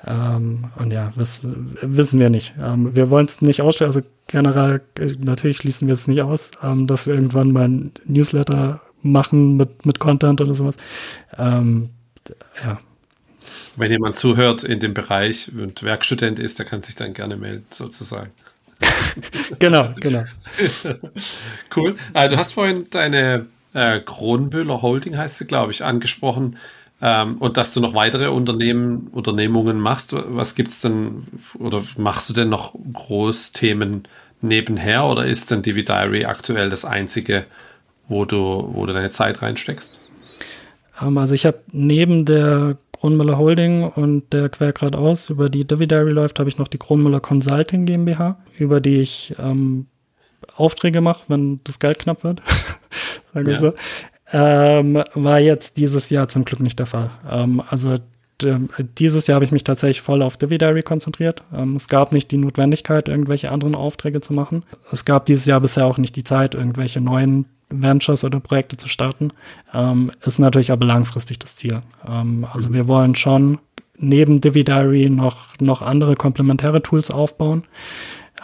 [0.05, 1.47] Ähm, und ja, das
[1.82, 2.53] wissen wir nicht.
[2.61, 6.51] Ähm, wir wollen es nicht ausstellen, also generell, äh, natürlich schließen wir es nicht aus,
[6.61, 10.78] ähm, dass wir irgendwann mal ein Newsletter machen mit, mit Content oder sowas.
[11.38, 11.89] Ähm,
[12.63, 12.80] ja.
[13.78, 17.65] Wenn jemand zuhört in dem Bereich und Werkstudent ist, der kann sich dann gerne melden,
[17.71, 18.32] sozusagen.
[19.59, 20.23] genau, genau.
[21.76, 21.95] cool.
[22.13, 26.57] Also, du hast vorhin deine äh, Kronbühler Holding, heißt sie, glaube ich, angesprochen.
[27.01, 30.13] Ähm, und dass du noch weitere Unternehmen, Unternehmungen machst.
[30.13, 31.28] Was gibt es denn
[31.59, 34.07] oder machst du denn noch Großthemen
[34.41, 37.45] nebenher oder ist denn Divi Diary aktuell das einzige,
[38.07, 39.99] wo du, wo du deine Zeit reinsteckst?
[41.01, 45.87] Ähm, also ich habe neben der Kronmüller Holding und der Quergrad aus, über die Divi
[45.87, 49.85] Diary läuft, habe ich noch die Kronmüller Consulting GmbH, über die ich ähm,
[50.55, 52.41] Aufträge mache, wenn das Geld knapp wird.
[53.31, 53.59] Sagen wir ja.
[53.59, 53.73] so.
[54.33, 57.11] Ähm, war jetzt dieses Jahr zum Glück nicht der Fall.
[57.29, 57.93] Ähm, also
[58.41, 61.43] dieses Jahr habe ich mich tatsächlich voll auf Diary konzentriert.
[61.53, 64.63] Ähm, es gab nicht die Notwendigkeit, irgendwelche anderen Aufträge zu machen.
[64.91, 68.88] Es gab dieses Jahr bisher auch nicht die Zeit, irgendwelche neuen Ventures oder Projekte zu
[68.88, 69.30] starten.
[69.74, 71.82] Ähm, ist natürlich aber langfristig das Ziel.
[72.07, 73.59] Ähm, also wir wollen schon
[73.97, 77.63] neben Diary noch, noch andere komplementäre Tools aufbauen.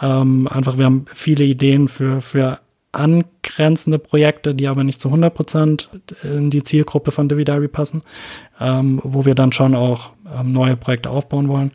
[0.00, 2.60] Ähm, einfach, wir haben viele Ideen für, für
[2.92, 5.88] angrenzende Projekte, die aber nicht zu 100 Prozent
[6.22, 8.02] in die Zielgruppe von Dividary passen,
[8.60, 11.72] ähm, wo wir dann schon auch ähm, neue Projekte aufbauen wollen.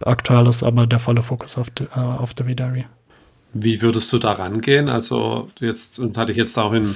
[0.00, 2.86] Aktuell ist aber der volle Fokus auf, äh, auf Dividary.
[3.62, 4.88] Wie würdest du da rangehen?
[4.88, 6.94] Also jetzt, und hatte ich jetzt auch in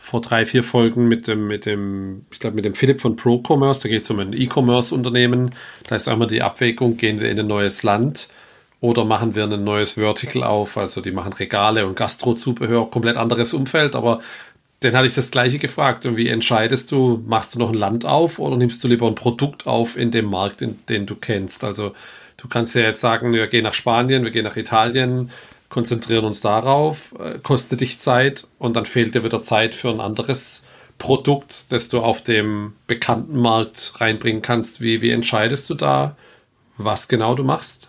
[0.00, 3.84] vor drei, vier Folgen mit dem, mit dem, ich glaube, mit dem Philipp von ProCommerce,
[3.84, 5.54] da geht es um ein E-Commerce-Unternehmen.
[5.88, 8.28] Da ist einmal die Abwägung, gehen wir in ein neues Land
[8.80, 10.76] oder machen wir ein neues Vertical auf?
[10.76, 14.20] Also die machen Regale und Gastrozubehör, komplett anderes Umfeld, aber
[14.82, 16.04] den hatte ich das gleiche gefragt.
[16.04, 19.14] Und wie entscheidest du, machst du noch ein Land auf oder nimmst du lieber ein
[19.14, 21.64] Produkt auf in dem Markt, in, den du kennst?
[21.64, 21.94] Also
[22.36, 25.30] du kannst ja jetzt sagen, wir gehen nach Spanien, wir gehen nach Italien,
[25.72, 30.00] konzentrieren uns darauf, äh, kostet dich Zeit und dann fehlt dir wieder Zeit für ein
[30.00, 30.66] anderes
[30.98, 34.82] Produkt, das du auf dem bekannten Markt reinbringen kannst.
[34.82, 36.14] Wie, wie entscheidest du da,
[36.76, 37.88] was genau du machst?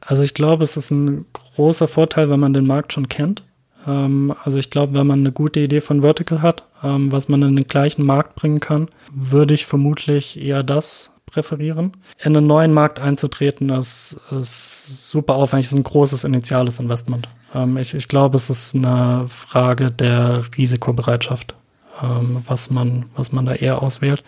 [0.00, 3.44] Also ich glaube, es ist ein großer Vorteil, wenn man den Markt schon kennt.
[3.86, 7.40] Ähm, also ich glaube, wenn man eine gute Idee von Vertical hat, ähm, was man
[7.42, 11.92] in den gleichen Markt bringen kann, würde ich vermutlich eher das präferieren.
[12.22, 17.28] In einen neuen Markt einzutreten, ist, ist super aufwendig, ist ein großes initiales Investment.
[17.54, 21.54] Ähm, ich, ich glaube, es ist eine Frage der Risikobereitschaft,
[22.02, 24.22] ähm, was, man, was man da eher auswählt.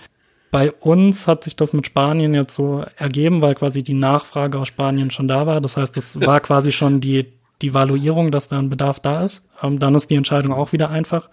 [0.51, 4.69] Bei uns hat sich das mit Spanien jetzt so ergeben, weil quasi die Nachfrage aus
[4.69, 5.61] Spanien schon da war.
[5.61, 7.27] Das heißt, das war quasi schon die,
[7.63, 9.43] die Valuierung, dass da ein Bedarf da ist.
[9.63, 11.29] Ähm, dann ist die Entscheidung auch wieder einfach.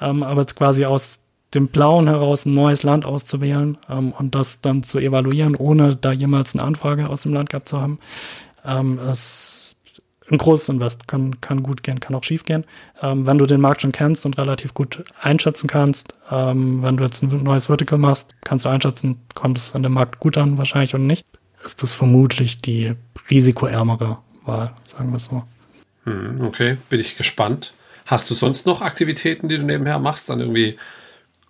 [0.00, 1.20] Ähm, aber jetzt quasi aus
[1.54, 6.12] dem Blauen heraus ein neues Land auszuwählen ähm, und das dann zu evaluieren, ohne da
[6.12, 7.98] jemals eine Anfrage aus dem Land gehabt zu haben,
[8.64, 9.76] ähm, ist
[10.30, 12.64] ein großes Invest kann, kann gut gehen, kann auch schief gehen.
[13.00, 17.04] Ähm, wenn du den Markt schon kennst und relativ gut einschätzen kannst, ähm, wenn du
[17.04, 20.58] jetzt ein neues Vertical machst, kannst du einschätzen, kommt es an dem Markt gut an,
[20.58, 21.24] wahrscheinlich oder nicht,
[21.64, 22.92] ist das vermutlich die
[23.30, 25.44] risikoärmere Wahl, sagen wir es so.
[26.04, 27.72] Hm, okay, bin ich gespannt.
[28.06, 30.30] Hast du sonst noch Aktivitäten, die du nebenher machst?
[30.30, 30.78] Dann irgendwie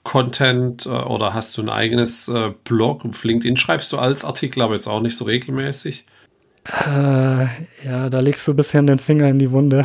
[0.08, 3.04] Content äh, oder hast du ein eigenes äh, Blog?
[3.04, 6.06] Auf LinkedIn schreibst du als Artikel, aber jetzt auch nicht so regelmäßig?
[6.64, 7.46] Äh,
[7.84, 9.84] ja, da legst du ein bisschen den Finger in die Wunde.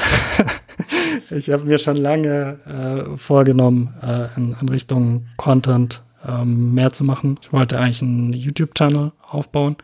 [1.30, 7.04] ich habe mir schon lange äh, vorgenommen, äh, in, in, Richtung Content ähm, mehr zu
[7.04, 7.38] machen.
[7.42, 9.76] Ich wollte eigentlich einen YouTube-Channel aufbauen.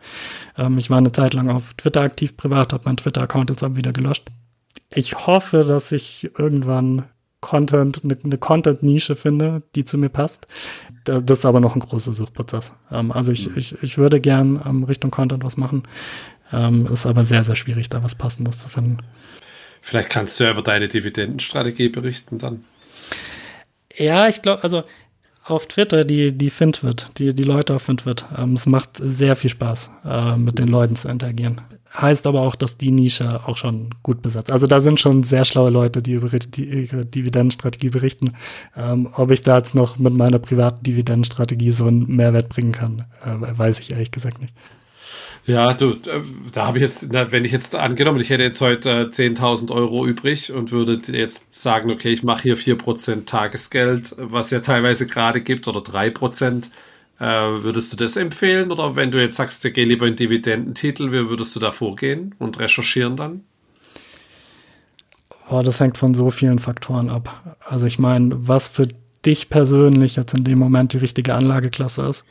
[0.56, 3.76] Ähm, ich war eine Zeit lang auf Twitter aktiv privat, habe meinen Twitter-Account jetzt aber
[3.76, 4.24] wieder gelöscht.
[4.88, 7.04] Ich hoffe, dass ich irgendwann
[7.40, 10.46] Content, eine, eine Content-Nische finde, die zu mir passt.
[11.04, 12.72] Das ist aber noch ein großer Suchprozess.
[12.92, 15.84] Ähm, also ich, ich, ich würde gern ähm, Richtung Content was machen.
[16.52, 18.98] Ähm, ist aber sehr, sehr schwierig, da was Passendes zu finden.
[19.80, 22.64] Vielleicht kannst du ja über deine Dividendenstrategie berichten dann.
[23.96, 24.84] Ja, ich glaube, also
[25.44, 29.50] auf Twitter, die, die Fintwit, die, die Leute auf Fintwit, ähm, es macht sehr viel
[29.50, 31.60] Spaß, äh, mit den Leuten zu interagieren.
[31.92, 34.52] Heißt aber auch, dass die Nische auch schon gut besetzt.
[34.52, 38.34] Also da sind schon sehr schlaue Leute, die über die, ihre Dividendenstrategie berichten.
[38.76, 43.06] Ähm, ob ich da jetzt noch mit meiner privaten Dividendenstrategie so einen Mehrwert bringen kann,
[43.24, 44.54] äh, weiß ich ehrlich gesagt nicht.
[45.46, 46.20] Ja, du, äh,
[46.52, 50.06] da habe ich jetzt, wenn ich jetzt angenommen, ich hätte jetzt heute 10.000 äh, Euro
[50.06, 55.40] übrig und würde jetzt sagen, okay, ich mache hier 4% Tagesgeld, was ja teilweise gerade
[55.40, 56.68] gibt, oder 3%,
[57.20, 58.72] äh, würdest du das empfehlen?
[58.72, 62.58] Oder wenn du jetzt sagst, geh lieber in Dividendentitel, wie würdest du da vorgehen und
[62.58, 63.44] recherchieren dann?
[65.48, 67.58] Oh, das hängt von so vielen Faktoren ab.
[67.60, 68.88] Also ich meine, was für
[69.24, 72.24] dich persönlich jetzt in dem Moment die richtige Anlageklasse ist.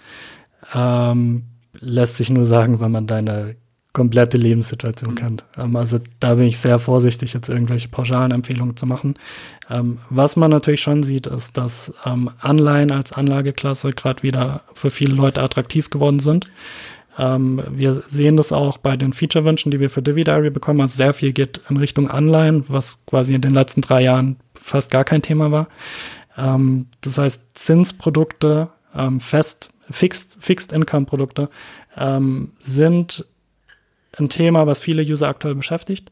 [0.74, 3.56] Ähm, lässt sich nur sagen, wenn man deine
[4.00, 5.16] komplette Lebenssituation mhm.
[5.16, 5.45] kennt.
[5.58, 9.16] Ähm, also da bin ich sehr vorsichtig, jetzt irgendwelche pauschalen Empfehlungen zu machen.
[9.70, 14.89] Ähm, was man natürlich schon sieht, ist, dass ähm, Anleihen als Anlageklasse gerade wieder für
[14.89, 16.47] viele Leute attraktiv geworden sind.
[17.18, 20.80] Ähm, wir sehen das auch bei den Feature-Wünschen, die wir für Dividary bekommen.
[20.80, 24.91] Also sehr viel geht in Richtung Anleihen, was quasi in den letzten drei Jahren fast
[24.91, 25.68] gar kein Thema war.
[26.38, 31.50] Ähm, das heißt, Zinsprodukte, ähm, fest, fixed, fixed Income-Produkte
[32.60, 33.26] sind
[34.20, 36.11] ein Thema, was viele User aktuell beschäftigt.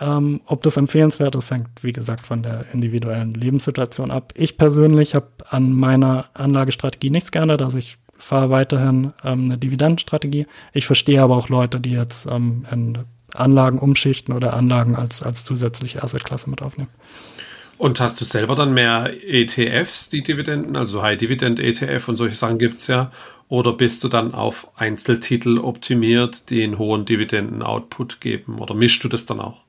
[0.00, 4.32] Ähm, ob das empfehlenswert ist, hängt, wie gesagt, von der individuellen Lebenssituation ab.
[4.36, 7.60] Ich persönlich habe an meiner Anlagestrategie nichts geändert.
[7.60, 10.46] Also ich fahre weiterhin ähm, eine Dividendenstrategie.
[10.72, 12.98] Ich verstehe aber auch Leute, die jetzt ähm, in
[13.34, 16.90] Anlagen umschichten oder Anlagen als, als zusätzliche Assetklasse mit aufnehmen.
[17.76, 22.34] Und hast du selber dann mehr ETFs, die Dividenden, also High Dividend ETF und solche
[22.34, 23.10] Sachen gibt es ja?
[23.50, 28.60] Oder bist du dann auf Einzeltitel optimiert, die einen hohen Dividenden-Output geben?
[28.60, 29.64] Oder mischst du das dann auch?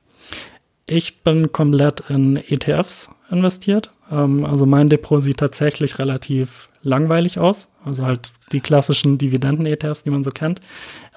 [0.86, 3.92] Ich bin komplett in ETFs investiert.
[4.08, 7.70] Ähm, also mein Depot sieht tatsächlich relativ langweilig aus.
[7.84, 10.60] Also halt die klassischen Dividenden-ETFs, die man so kennt.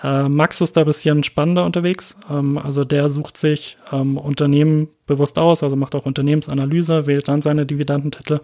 [0.01, 2.17] Äh, Max ist da ein bisschen spannender unterwegs.
[2.31, 7.43] Ähm, also der sucht sich ähm, Unternehmen bewusst aus, also macht auch Unternehmensanalyse, wählt dann
[7.43, 8.39] seine Dividendentitel.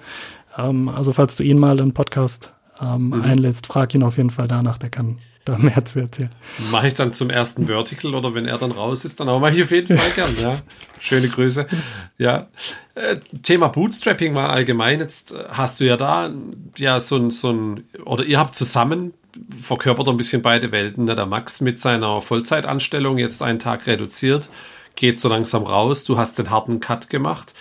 [0.53, 3.21] also falls du ihn mal im Podcast ähm, mhm.
[3.21, 6.29] einlädst, frag ihn auf jeden Fall danach, der kann da mehr zu erzählen.
[6.71, 9.55] Mache ich dann zum ersten Vertical oder wenn er dann raus ist, dann auch mache
[9.55, 10.35] ich auf jeden Fall gern.
[10.41, 10.59] Ja.
[10.99, 11.67] Schöne Grüße.
[12.17, 12.47] Ja.
[12.95, 14.99] Äh, Thema Bootstrapping mal allgemein.
[14.99, 16.31] Jetzt äh, hast du ja da
[16.77, 19.13] ja so ein, so ein, oder ihr habt zusammen
[19.49, 21.05] verkörpert ein bisschen beide Welten.
[21.05, 21.15] Ne?
[21.15, 24.49] Der Max mit seiner Vollzeitanstellung jetzt einen Tag reduziert,
[24.95, 26.03] geht so langsam raus.
[26.03, 27.53] Du hast den harten Cut gemacht.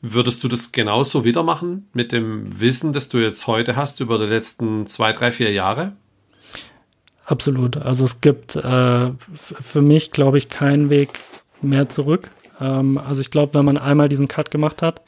[0.00, 4.18] Würdest du das genauso wieder machen mit dem Wissen, das du jetzt heute hast über
[4.18, 5.92] die letzten zwei, drei, vier Jahre?
[7.24, 7.76] Absolut.
[7.76, 11.10] Also es gibt äh, für mich, glaube ich, keinen Weg
[11.60, 12.30] mehr zurück.
[12.60, 15.02] Ähm, also ich glaube, wenn man einmal diesen Cut gemacht hat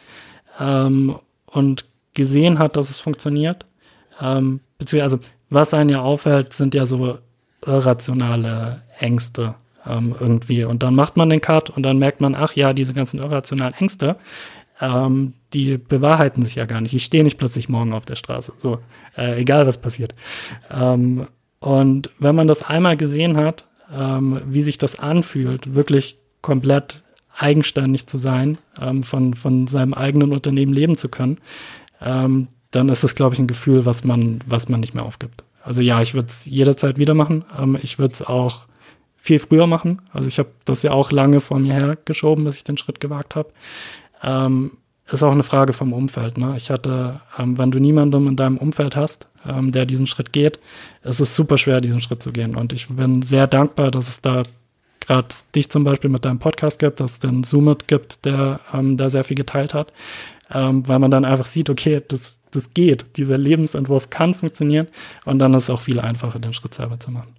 [0.58, 1.16] ähm,
[1.46, 3.66] und gesehen hat, dass es funktioniert,
[4.20, 7.18] ähm, beziehungsweise also was einen ja auffällt, sind ja so
[7.64, 9.54] irrationale Ängste
[9.86, 10.64] ähm, irgendwie.
[10.64, 13.74] Und dann macht man den Cut und dann merkt man, ach ja, diese ganzen irrationalen
[13.74, 14.16] Ängste,
[14.80, 16.94] ähm, die bewahrheiten sich ja gar nicht.
[16.94, 18.52] Ich stehe nicht plötzlich morgen auf der Straße.
[18.58, 18.78] So,
[19.16, 20.14] äh, egal was passiert.
[20.70, 21.26] Ähm,
[21.58, 27.02] und wenn man das einmal gesehen hat, ähm, wie sich das anfühlt, wirklich komplett
[27.36, 31.38] eigenständig zu sein, ähm, von, von seinem eigenen Unternehmen leben zu können,
[32.00, 35.42] ähm, dann ist das, glaube ich, ein Gefühl, was man, was man nicht mehr aufgibt.
[35.62, 37.44] Also ja, ich würde es jederzeit wieder machen.
[37.58, 38.66] Ähm, ich würde es auch
[39.16, 40.00] viel früher machen.
[40.12, 43.34] Also ich habe das ja auch lange vor mir hergeschoben, bis ich den Schritt gewagt
[43.34, 43.52] habe.
[44.22, 44.72] Ähm,
[45.12, 46.38] ist auch eine Frage vom Umfeld.
[46.38, 46.54] Ne?
[46.56, 50.60] Ich hatte, ähm, wenn du niemanden in deinem Umfeld hast, ähm, der diesen Schritt geht,
[51.02, 52.54] ist es super schwer, diesen Schritt zu gehen.
[52.54, 54.42] Und ich bin sehr dankbar, dass es da
[55.00, 58.96] gerade dich zum Beispiel mit deinem Podcast gibt, dass es den Zoomit gibt, der ähm,
[58.96, 59.92] da sehr viel geteilt hat,
[60.52, 64.88] ähm, weil man dann einfach sieht, okay, das, das geht, dieser Lebensentwurf kann funktionieren
[65.24, 67.34] und dann ist es auch viel einfacher, den Schritt selber zu machen.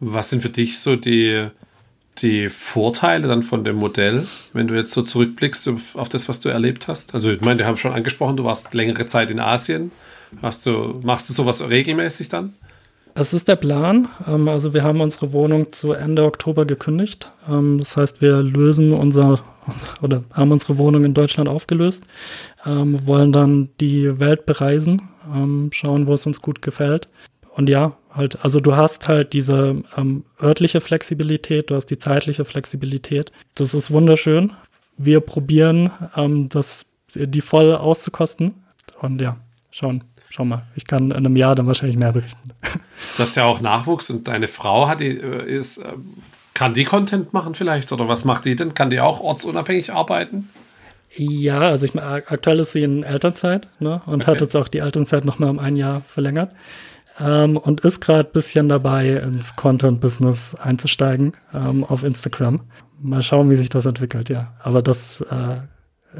[0.00, 1.46] Was sind für dich so die
[2.18, 6.48] die Vorteile dann von dem Modell, wenn du jetzt so zurückblickst auf das, was du
[6.48, 7.14] erlebt hast?
[7.14, 9.90] Also ich meine, wir haben schon angesprochen, du warst längere Zeit in Asien.
[10.40, 12.54] Hast du, machst du sowas regelmäßig dann?
[13.14, 14.08] Es ist der Plan.
[14.26, 17.32] Ähm, also wir haben unsere Wohnung zu Ende Oktober gekündigt.
[17.48, 19.40] Ähm, das heißt, wir lösen unser
[20.02, 22.04] oder haben unsere Wohnung in Deutschland aufgelöst,
[22.64, 25.08] ähm, wollen dann die Welt bereisen,
[25.70, 27.08] schauen, wo es uns gut gefällt.
[27.54, 32.44] Und ja, halt, also du hast halt diese ähm, örtliche Flexibilität, du hast die zeitliche
[32.44, 33.32] Flexibilität.
[33.54, 34.52] Das ist wunderschön.
[34.96, 38.52] Wir probieren, ähm, das, die voll auszukosten.
[39.00, 39.36] Und ja,
[39.70, 40.62] schauen, schau mal.
[40.76, 42.50] Ich kann in einem Jahr dann wahrscheinlich mehr berichten.
[43.16, 45.84] Du hast ja auch Nachwuchs und deine Frau hat die, äh, ist, äh,
[46.54, 47.92] kann die Content machen vielleicht?
[47.92, 48.74] Oder was macht die denn?
[48.74, 50.48] Kann die auch ortsunabhängig arbeiten?
[51.14, 54.30] Ja, also ich, aktuell ist sie in Elternzeit ne, und okay.
[54.30, 56.52] hat jetzt auch die Elternzeit nochmal um ein Jahr verlängert
[57.20, 62.60] ähm, und ist gerade ein bisschen dabei, ins Content-Business einzusteigen ähm, auf Instagram.
[63.00, 64.54] Mal schauen, wie sich das entwickelt, ja.
[64.62, 65.56] Aber das äh,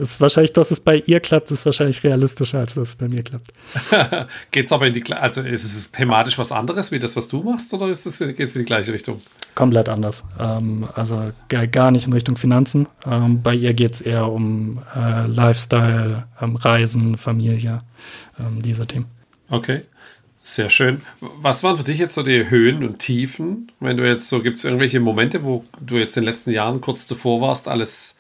[0.00, 3.22] ist wahrscheinlich, dass es bei ihr klappt, ist wahrscheinlich realistischer, als dass es bei mir
[3.22, 3.52] klappt.
[4.50, 7.42] geht es aber in die, also ist es thematisch was anderes wie das, was du
[7.42, 9.20] machst, oder ist es, geht es in die gleiche Richtung?
[9.54, 10.24] Komplett anders.
[10.38, 12.88] Ähm, also gar nicht in Richtung Finanzen.
[13.06, 17.82] Ähm, bei ihr geht es eher um äh, Lifestyle, ähm, Reisen, Familie,
[18.40, 19.06] ähm, diese Themen.
[19.50, 19.82] Okay.
[20.44, 21.02] Sehr schön.
[21.20, 23.70] Was waren für dich jetzt so die Höhen und Tiefen?
[23.78, 26.80] Wenn du jetzt so, gibt es irgendwelche Momente, wo du jetzt in den letzten Jahren
[26.80, 28.16] kurz davor warst, alles,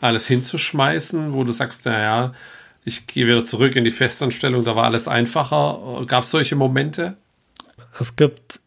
[0.00, 2.34] alles hinzuschmeißen, wo du sagst, naja,
[2.84, 6.04] ich gehe wieder zurück in die Festanstellung, da war alles einfacher.
[6.06, 7.16] Gab es solche Momente?
[7.98, 8.60] Es gibt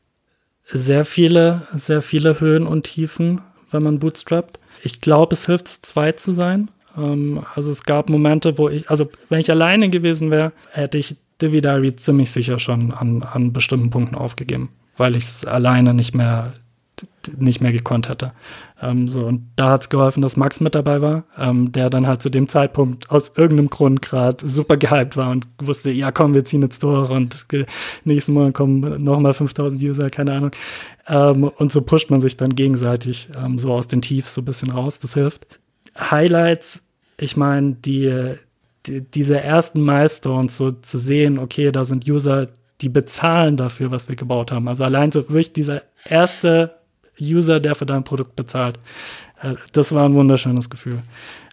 [0.65, 4.59] sehr viele, sehr viele Höhen und Tiefen, wenn man bootstrappt.
[4.81, 6.71] Ich glaube, es hilft, zu zweit zu sein.
[6.97, 11.15] Ähm, also es gab Momente, wo ich, also wenn ich alleine gewesen wäre, hätte ich
[11.41, 16.15] Divi Diary ziemlich sicher schon an, an bestimmten Punkten aufgegeben, weil ich es alleine nicht
[16.15, 16.53] mehr
[17.37, 18.31] nicht mehr gekonnt hätte.
[18.81, 22.07] Ähm, so, und da hat es geholfen, dass Max mit dabei war, ähm, der dann
[22.07, 26.33] halt zu dem Zeitpunkt aus irgendeinem Grund gerade super gehypt war und wusste, ja komm,
[26.33, 27.45] wir ziehen jetzt durch und
[28.03, 30.51] nächsten Monat kommen nochmal 5000 User, keine Ahnung.
[31.07, 34.45] Ähm, und so pusht man sich dann gegenseitig ähm, so aus den Tiefs so ein
[34.45, 35.47] bisschen raus, das hilft.
[35.99, 36.83] Highlights,
[37.17, 38.37] ich meine, die,
[38.87, 42.47] die, diese ersten Milestones so zu sehen, okay, da sind User,
[42.81, 44.67] die bezahlen dafür, was wir gebaut haben.
[44.67, 46.75] Also allein so wirklich dieser erste
[47.19, 48.79] User, der für dein Produkt bezahlt.
[49.41, 51.01] Äh, das war ein wunderschönes Gefühl.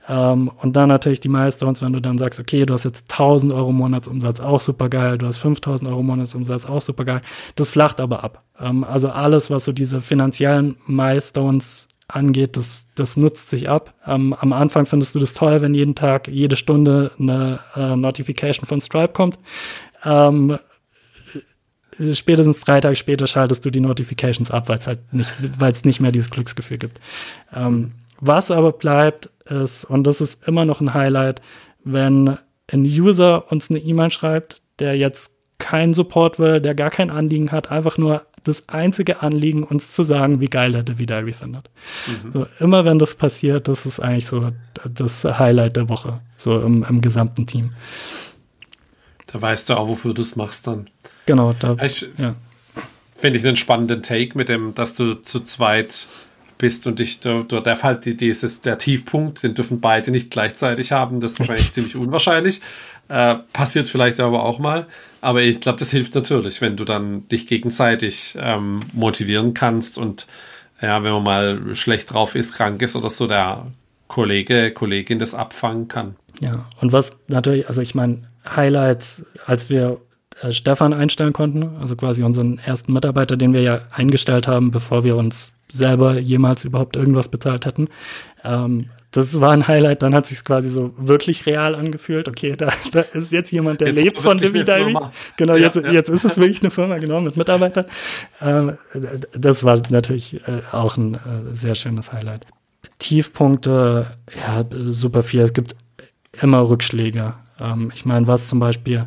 [0.06, 3.52] Ähm, und dann natürlich die Milestones, wenn du dann sagst, okay, du hast jetzt 1000
[3.52, 7.22] Euro Monatsumsatz, auch super geil, du hast 5000 Euro Monatsumsatz, auch super geil.
[7.54, 8.42] Das flacht aber ab.
[8.60, 13.94] Ähm, also alles, was so diese finanziellen Milestones angeht, das, das nutzt sich ab.
[14.06, 18.66] Ähm, am Anfang findest du das toll, wenn jeden Tag, jede Stunde eine äh, Notification
[18.66, 19.38] von Stripe kommt.
[20.04, 20.58] Ähm,
[22.12, 26.12] spätestens drei Tage später schaltest du die Notifications ab, weil es halt nicht, nicht mehr
[26.12, 27.00] dieses Glücksgefühl gibt.
[27.54, 31.40] Ähm, was aber bleibt, ist, und das ist immer noch ein Highlight,
[31.84, 32.38] wenn
[32.72, 37.52] ein User uns eine E-Mail schreibt, der jetzt keinen Support will, der gar kein Anliegen
[37.52, 41.70] hat, einfach nur das einzige Anliegen, uns zu sagen, wie geil er Divi Diary findet.
[42.06, 42.32] Mhm.
[42.32, 44.50] So, immer wenn das passiert, das ist eigentlich so
[44.88, 47.72] das Highlight der Woche, so im, im gesamten Team.
[49.26, 50.88] Da weißt du auch, wofür du es machst dann.
[51.26, 52.34] Genau, da ich, ja.
[53.16, 56.06] finde ich einen spannenden Take mit dem, dass du zu zweit
[56.58, 60.30] bist und dich, du, du darf halt die, dieses, der Tiefpunkt, den dürfen beide nicht
[60.30, 62.60] gleichzeitig haben, das ist wahrscheinlich ziemlich unwahrscheinlich.
[63.08, 64.86] Äh, passiert vielleicht aber auch mal.
[65.24, 70.26] Aber ich glaube, das hilft natürlich, wenn du dann dich gegenseitig ähm, motivieren kannst und
[70.82, 73.68] ja, wenn man mal schlecht drauf ist, krank ist oder so, der
[74.06, 76.16] Kollege, Kollegin das abfangen kann.
[76.40, 79.98] Ja, und was natürlich, also ich meine, Highlights, als wir
[80.42, 85.04] äh, Stefan einstellen konnten, also quasi unseren ersten Mitarbeiter, den wir ja eingestellt haben, bevor
[85.04, 87.88] wir uns selber jemals überhaupt irgendwas bezahlt hätten.
[88.44, 92.28] Ähm, das war ein Highlight, dann hat sich quasi so wirklich real angefühlt.
[92.28, 94.96] Okay, da, da ist jetzt jemand, der jetzt lebt von Divi Diary.
[95.36, 95.92] Genau, ja, jetzt, ja.
[95.92, 97.84] jetzt ist es wirklich eine Firma, genau, mit Mitarbeitern.
[98.42, 98.76] Ähm,
[99.32, 101.18] das war natürlich äh, auch ein äh,
[101.52, 102.44] sehr schönes Highlight.
[102.98, 104.06] Tiefpunkte,
[104.36, 105.42] ja, super viel.
[105.42, 105.76] Es gibt
[106.42, 107.34] immer Rückschläge.
[107.60, 109.06] Ähm, ich meine, was zum Beispiel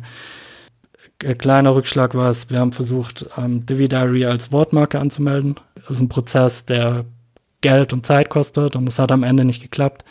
[1.22, 5.56] ein kleiner Rückschlag war es, wir haben versucht, ähm, Divi Diary als Wortmarke anzumelden.
[5.74, 7.04] Das ist ein Prozess, der
[7.60, 10.04] Geld und Zeit kostet und es hat am Ende nicht geklappt.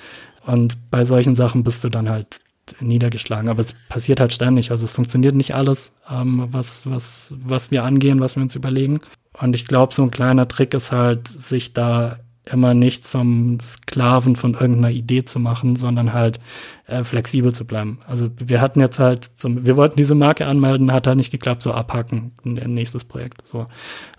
[0.45, 2.39] Und bei solchen Sachen bist du dann halt
[2.79, 3.49] niedergeschlagen.
[3.49, 4.71] Aber es passiert halt ständig.
[4.71, 9.01] Also es funktioniert nicht alles, ähm, was, was, was wir angehen, was wir uns überlegen.
[9.39, 12.19] Und ich glaube, so ein kleiner Trick ist halt, sich da
[12.51, 16.39] immer nicht zum Sklaven von irgendeiner Idee zu machen, sondern halt
[16.87, 17.99] äh, flexibel zu bleiben.
[18.07, 21.63] Also wir hatten jetzt halt, zum, wir wollten diese Marke anmelden, hat halt nicht geklappt,
[21.63, 23.47] so abhaken, nächstes Projekt.
[23.47, 23.67] So.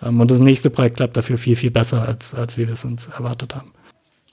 [0.02, 3.06] Ähm, und das nächste Projekt klappt dafür viel, viel besser, als, als wir es uns
[3.08, 3.72] erwartet haben.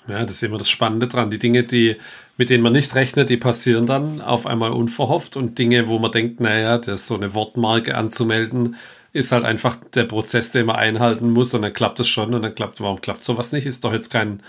[0.08, 1.32] Ja, das ist immer das Spannende dran.
[1.32, 1.96] Die Dinge, die,
[2.38, 6.12] mit denen man nicht rechnet, die passieren dann auf einmal unverhofft und Dinge, wo man
[6.12, 8.76] denkt, naja, das ist so eine Wortmarke anzumelden,
[9.16, 12.42] ist halt einfach der Prozess, den man einhalten muss und dann klappt es schon und
[12.42, 13.66] dann klappt, warum klappt sowas nicht?
[13.66, 14.42] Ist doch jetzt kein,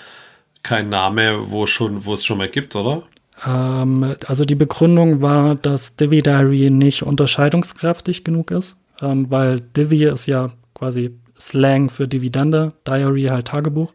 [0.65, 3.05] kein Name, wo schon, es schon mal gibt, oder?
[3.47, 10.05] Ähm, also die Begründung war, dass Divi Diary nicht unterscheidungskräftig genug ist, ähm, weil Divi
[10.05, 13.93] ist ja quasi Slang für Dividende, Diary halt Tagebuch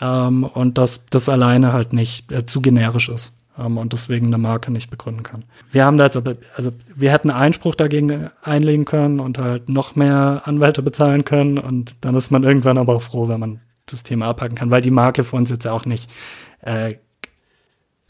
[0.00, 4.38] ähm, und dass das alleine halt nicht äh, zu generisch ist ähm, und deswegen eine
[4.38, 5.44] Marke nicht begründen kann.
[5.70, 6.16] Wir haben da jetzt
[6.56, 11.94] also wir hätten Einspruch dagegen einlegen können und halt noch mehr Anwälte bezahlen können und
[12.00, 14.90] dann ist man irgendwann aber auch froh, wenn man das Thema abhaken kann, weil die
[14.90, 16.10] Marke für uns jetzt ja auch nicht,
[16.62, 16.94] äh,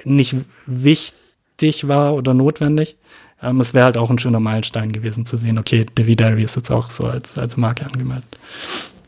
[0.04, 0.36] nicht
[0.66, 2.96] wichtig war oder notwendig.
[3.42, 6.56] Ähm, es wäre halt auch ein schöner Meilenstein gewesen zu sehen, okay, Divi Diary ist
[6.56, 8.36] jetzt auch so als, als Marke angemeldet.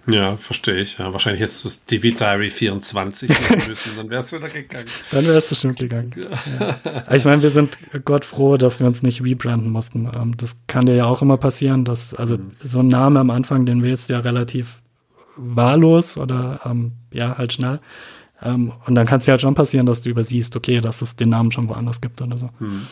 [0.06, 0.98] Ja, verstehe ich.
[0.98, 4.86] Ja, wahrscheinlich hättest du es Divi Diary 24 machen müssen, dann wäre es wieder gegangen.
[5.10, 6.12] Dann wäre es bestimmt gegangen.
[6.16, 6.78] Ja.
[6.84, 7.14] Ja.
[7.14, 10.10] Ich meine, wir sind Gott froh, dass wir uns nicht rebranden mussten.
[10.14, 12.52] Ähm, das kann dir ja auch immer passieren, dass, also mhm.
[12.60, 14.82] so ein Name am Anfang, den wählst du ja relativ
[15.36, 17.80] wahllos oder ähm, ja, halt schnell.
[18.42, 21.14] Ähm, und dann kann es ja halt schon passieren, dass du übersiehst, okay, dass es
[21.14, 22.48] den Namen schon woanders gibt oder so.
[22.58, 22.86] Mhm.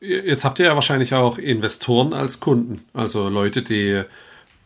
[0.00, 4.02] Jetzt habt ihr ja wahrscheinlich auch Investoren als Kunden, also Leute, die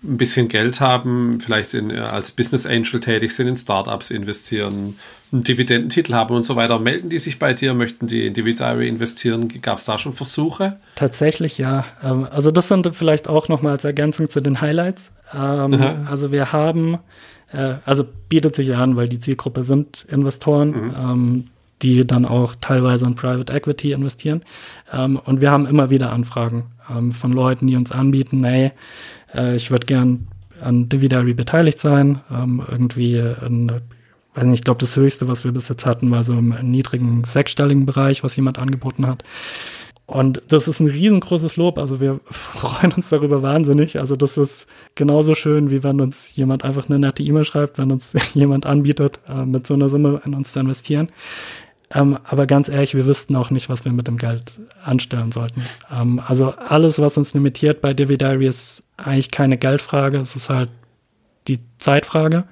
[0.05, 4.99] ein bisschen Geld haben, vielleicht in, äh, als Business Angel tätig sind, in Startups investieren,
[5.33, 6.79] einen Dividendentitel haben und so weiter.
[6.79, 9.49] Melden die sich bei dir, möchten die in Dividary investieren?
[9.63, 10.77] Gab es da schon Versuche?
[10.95, 11.85] Tatsächlich ja.
[12.03, 15.11] Ähm, also das sind vielleicht auch nochmal als Ergänzung zu den Highlights.
[15.35, 16.99] Ähm, also wir haben,
[17.53, 20.71] äh, also bietet sich an, weil die Zielgruppe sind Investoren.
[20.71, 20.95] Mhm.
[20.97, 21.45] Ähm,
[21.83, 24.43] die dann auch teilweise in Private Equity investieren.
[25.25, 26.67] Und wir haben immer wieder Anfragen
[27.11, 28.71] von Leuten, die uns anbieten, hey,
[29.35, 30.29] äh, ich würde gern
[30.61, 33.71] an Dividary beteiligt sein, ähm, irgendwie in,
[34.35, 37.25] weiß nicht, ich glaube, das höchste, was wir bis jetzt hatten, war so im niedrigen
[37.25, 39.25] sechsstelligen Bereich, was jemand angeboten hat.
[40.07, 41.79] Und das ist ein riesengroßes Lob.
[41.79, 43.99] Also wir freuen uns darüber wahnsinnig.
[43.99, 47.91] Also das ist genauso schön, wie wenn uns jemand einfach eine nette E-Mail schreibt, wenn
[47.91, 51.09] uns jemand anbietet, äh, mit so einer Summe in uns zu investieren.
[51.95, 54.53] Ähm, aber ganz ehrlich, wir wüssten auch nicht, was wir mit dem Geld
[54.85, 55.63] anstellen sollten.
[55.93, 60.71] Ähm, also alles, was uns limitiert bei Dividary, ist eigentlich keine Geldfrage, es ist halt
[61.47, 62.45] die Zeitfrage.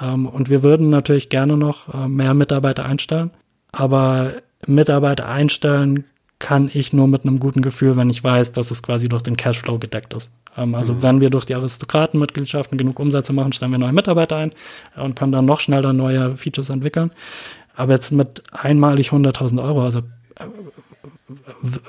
[0.00, 3.30] Ähm, und wir würden natürlich gerne noch äh, mehr Mitarbeiter einstellen.
[3.72, 4.32] Aber
[4.66, 6.04] Mitarbeiter einstellen
[6.38, 9.36] kann ich nur mit einem guten Gefühl, wenn ich weiß, dass es quasi durch den
[9.36, 10.32] Cashflow gedeckt ist.
[10.56, 11.02] Ähm, also mhm.
[11.02, 14.50] wenn wir durch die Aristokratenmitgliedschaften genug Umsätze machen, stellen wir neue Mitarbeiter ein
[14.96, 17.10] und können dann noch schneller neue Features entwickeln.
[17.80, 20.00] Aber jetzt mit einmalig 100.000 Euro, also
[20.36, 20.44] äh,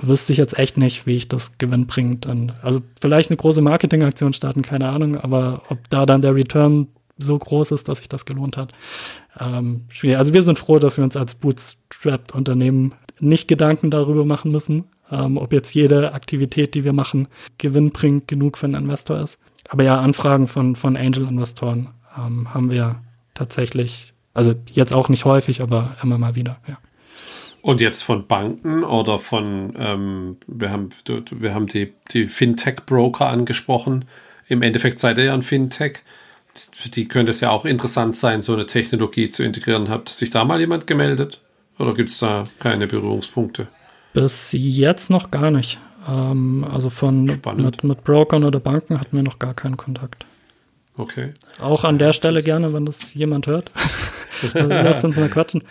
[0.02, 4.32] wüsste ich jetzt echt nicht, wie ich das gewinnbringend dann, also vielleicht eine große Marketingaktion
[4.32, 6.88] starten, keine Ahnung, aber ob da dann der Return
[7.18, 8.74] so groß ist, dass sich das gelohnt hat.
[9.38, 10.18] Ähm, schwierig.
[10.18, 14.86] Also wir sind froh, dass wir uns als Bootstrapped Unternehmen nicht Gedanken darüber machen müssen,
[15.12, 17.28] ähm, ob jetzt jede Aktivität, die wir machen,
[17.58, 19.40] gewinnbringend genug für einen Investor ist.
[19.68, 23.02] Aber ja, Anfragen von, von Angel-Investoren ähm, haben wir
[23.34, 26.78] tatsächlich also jetzt auch nicht häufig, aber immer mal wieder, ja.
[27.62, 30.90] Und jetzt von Banken oder von, ähm, wir haben,
[31.30, 34.06] wir haben die, die Fintech-Broker angesprochen.
[34.48, 36.00] Im Endeffekt seid ihr ja ein Fintech.
[36.54, 39.90] Für die könnte es ja auch interessant sein, so eine Technologie zu integrieren.
[39.90, 41.40] Hat sich da mal jemand gemeldet?
[41.78, 43.68] Oder gibt es da keine Berührungspunkte?
[44.14, 45.80] Bis jetzt noch gar nicht.
[46.10, 50.26] Ähm, also von mit, mit Brokern oder Banken hatten wir noch gar keinen Kontakt.
[51.02, 51.34] Okay.
[51.60, 53.72] Auch an der Stelle das gerne, wenn das jemand hört.
[54.54, 55.64] also lasst uns mal quatschen.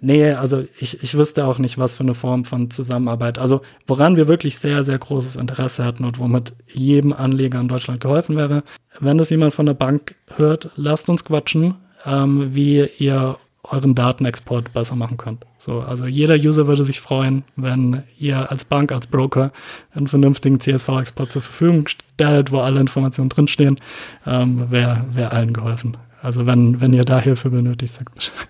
[0.00, 3.38] Nee, also ich, ich wüsste auch nicht, was für eine Form von Zusammenarbeit.
[3.38, 8.00] Also woran wir wirklich sehr, sehr großes Interesse hätten und womit jedem Anleger in Deutschland
[8.00, 8.62] geholfen wäre,
[9.00, 13.38] wenn das jemand von der Bank hört, lasst uns quatschen, ähm, wie ihr
[13.70, 15.44] euren Datenexport besser machen könnt.
[15.58, 19.52] So, also jeder User würde sich freuen, wenn ihr als Bank, als Broker
[19.94, 23.78] einen vernünftigen CSV-Export zur Verfügung stellt, wo alle Informationen drinstehen.
[24.26, 25.96] Ähm, Wäre wär allen geholfen.
[26.22, 28.48] Also wenn, wenn ihr da Hilfe benötigt, sagt Bescheid.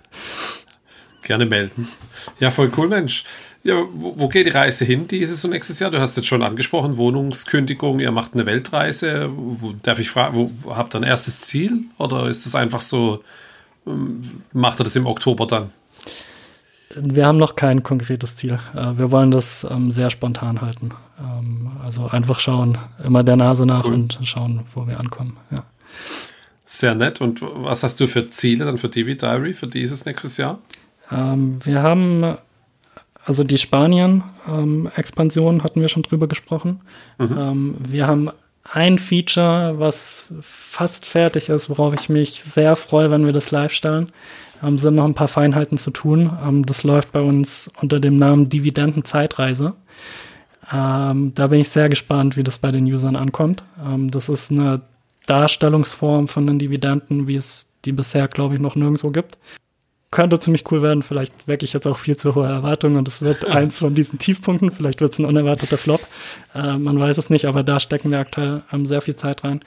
[1.23, 1.89] Gerne melden.
[2.39, 3.25] Ja, voll cool, Mensch.
[3.65, 5.91] Ja, wo, wo, geht die Reise hin dieses und nächstes Jahr?
[5.91, 9.29] Du hast jetzt schon angesprochen, Wohnungskündigung, ihr macht eine Weltreise.
[9.35, 11.81] Wo, darf ich fragen, wo, habt ihr ein erstes Ziel?
[11.99, 13.25] Oder ist es einfach so,
[14.53, 15.71] macht er das im Oktober dann?
[16.95, 18.59] Wir haben noch kein konkretes Ziel.
[18.75, 20.91] Äh, wir wollen das ähm, sehr spontan halten.
[21.21, 23.95] Ähm, also einfach schauen, immer der Nase nach cool.
[23.95, 25.37] und schauen, wo wir ankommen.
[25.51, 25.65] Ja.
[26.65, 27.21] Sehr nett.
[27.21, 30.59] Und was hast du für Ziele dann für Divi Diary für dieses nächstes Jahr?
[31.13, 32.37] Ähm, wir haben
[33.25, 36.81] also die Spanien-Expansion hatten wir schon drüber gesprochen.
[37.19, 37.75] Mhm.
[37.89, 38.31] Wir haben
[38.73, 43.73] ein Feature, was fast fertig ist, worauf ich mich sehr freue, wenn wir das live
[43.73, 44.11] stellen.
[44.63, 46.31] Ähm, sind noch ein paar Feinheiten zu tun.
[46.45, 49.75] Ähm, das läuft bei uns unter dem Namen Dividenden-Zeitreise.
[50.73, 53.65] Ähm, da bin ich sehr gespannt, wie das bei den Usern ankommt.
[53.85, 54.81] Ähm, das ist eine
[55.27, 59.39] Darstellungsform von den Dividenden, wie es die bisher, glaube ich, noch nirgendwo gibt
[60.11, 61.03] könnte ziemlich cool werden.
[61.03, 64.19] Vielleicht wecke ich jetzt auch viel zu hohe Erwartungen und es wird eins von diesen
[64.19, 64.71] Tiefpunkten.
[64.71, 66.07] Vielleicht wird es ein unerwarteter Flop.
[66.55, 69.61] Äh, man weiß es nicht, aber da stecken wir aktuell ähm, sehr viel Zeit rein.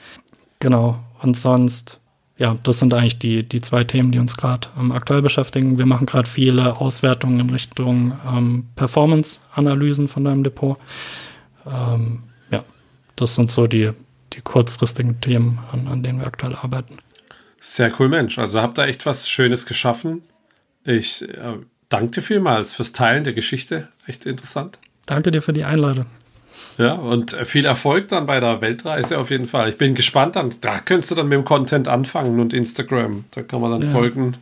[0.59, 0.97] Genau.
[1.21, 1.99] Und sonst,
[2.37, 5.77] ja, das sind eigentlich die, die zwei Themen, die uns gerade ähm, aktuell beschäftigen.
[5.77, 10.77] Wir machen gerade viele Auswertungen in Richtung ähm, Performance-Analysen von deinem Depot.
[11.65, 12.63] Ähm, ja,
[13.17, 13.91] das sind so die,
[14.34, 16.97] die kurzfristigen Themen, an, an denen wir aktuell arbeiten.
[17.60, 18.40] Sehr cool, Mensch.
[18.40, 20.23] Also habt ihr echt was Schönes geschaffen.
[20.84, 21.57] Ich äh,
[21.90, 23.90] danke dir vielmals fürs Teilen der Geschichte.
[24.07, 24.80] Echt interessant.
[25.06, 26.06] Danke dir für die Einladung.
[26.77, 29.69] Ja, und viel Erfolg dann bei der Weltreise auf jeden Fall.
[29.69, 30.56] Ich bin gespannt dann.
[30.61, 33.26] Da könntest du dann mit dem Content anfangen und Instagram.
[33.36, 33.90] Da kann man dann ja.
[33.90, 34.38] folgen.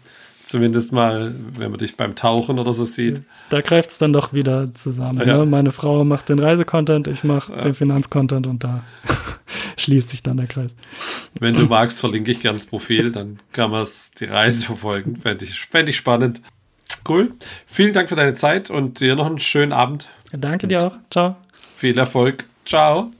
[0.48, 3.22] Zumindest mal, wenn man dich beim Tauchen oder so sieht.
[3.50, 5.28] Da greift es dann doch wieder zusammen.
[5.28, 5.40] Ja.
[5.40, 5.46] Ne?
[5.46, 7.60] Meine Frau macht den Reisecontent, ich mache ja.
[7.60, 8.82] den Finanzcontent und da
[9.78, 10.74] schließt sich dann der Kreis.
[11.38, 13.86] Wenn du magst, verlinke ich gerne das Profil, dann kann man
[14.22, 15.18] die Reise verfolgen.
[15.18, 16.42] Fände ich, fänd ich spannend.
[17.06, 17.34] Cool.
[17.66, 20.08] Vielen Dank für deine Zeit und dir noch einen schönen Abend.
[20.32, 20.98] Danke dir auch.
[21.12, 21.36] Ciao.
[21.76, 22.46] Viel Erfolg.
[22.66, 23.12] Ciao.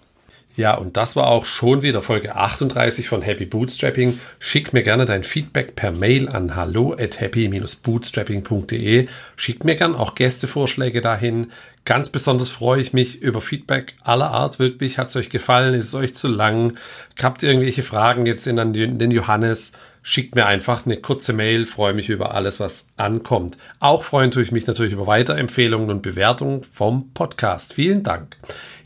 [0.58, 4.20] Ja, und das war auch schon wieder Folge 38 von Happy Bootstrapping.
[4.40, 9.08] Schick mir gerne dein Feedback per Mail an hallo at happy-bootstrapping.de.
[9.36, 11.52] Schick mir gerne auch Gästevorschläge dahin.
[11.86, 14.58] Ganz besonders freue ich mich über Feedback aller Art.
[14.58, 15.76] Wirklich, hat es euch gefallen?
[15.76, 16.76] Ist es euch zu lang?
[17.22, 19.74] Habt ihr irgendwelche Fragen jetzt in den Johannes?
[20.02, 23.58] Schickt mir einfach eine kurze Mail, freue mich über alles, was ankommt.
[23.80, 27.74] Auch freuen tue ich mich natürlich über Weiterempfehlungen und Bewertungen vom Podcast.
[27.74, 28.38] Vielen Dank.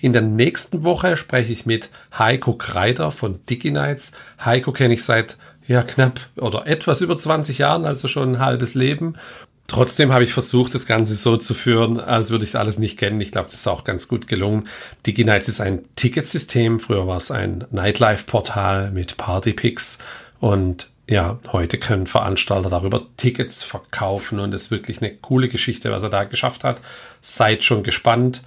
[0.02, 4.14] In der nächsten Woche spreche ich mit Heiko Kreider von DigiNights.
[4.44, 5.38] Heiko kenne ich seit
[5.68, 9.14] ja knapp oder etwas über 20 Jahren, also schon ein halbes Leben.
[9.68, 13.22] Trotzdem habe ich versucht, das Ganze so zu führen, als würde ich alles nicht kennen.
[13.22, 14.68] Ich glaube, das ist auch ganz gut gelungen.
[15.06, 16.80] DigiNights ist ein Ticketsystem.
[16.80, 20.00] Früher war es ein Nightlife-Portal mit Partypicks
[20.40, 25.92] und ja, heute können Veranstalter darüber Tickets verkaufen und es ist wirklich eine coole Geschichte,
[25.92, 26.80] was er da geschafft hat.
[27.22, 28.42] Seid schon gespannt.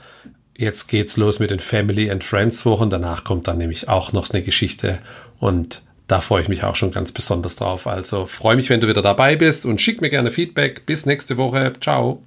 [0.57, 2.91] Jetzt geht's los mit den Family and Friends Wochen.
[2.91, 4.99] Danach kommt dann nämlich auch noch eine Geschichte
[5.41, 7.87] und da freue ich mich auch schon ganz besonders drauf.
[7.87, 10.87] Also freue mich, wenn du wieder dabei bist und schick mir gerne Feedback.
[10.87, 11.73] Bis nächste Woche.
[11.81, 12.23] Ciao.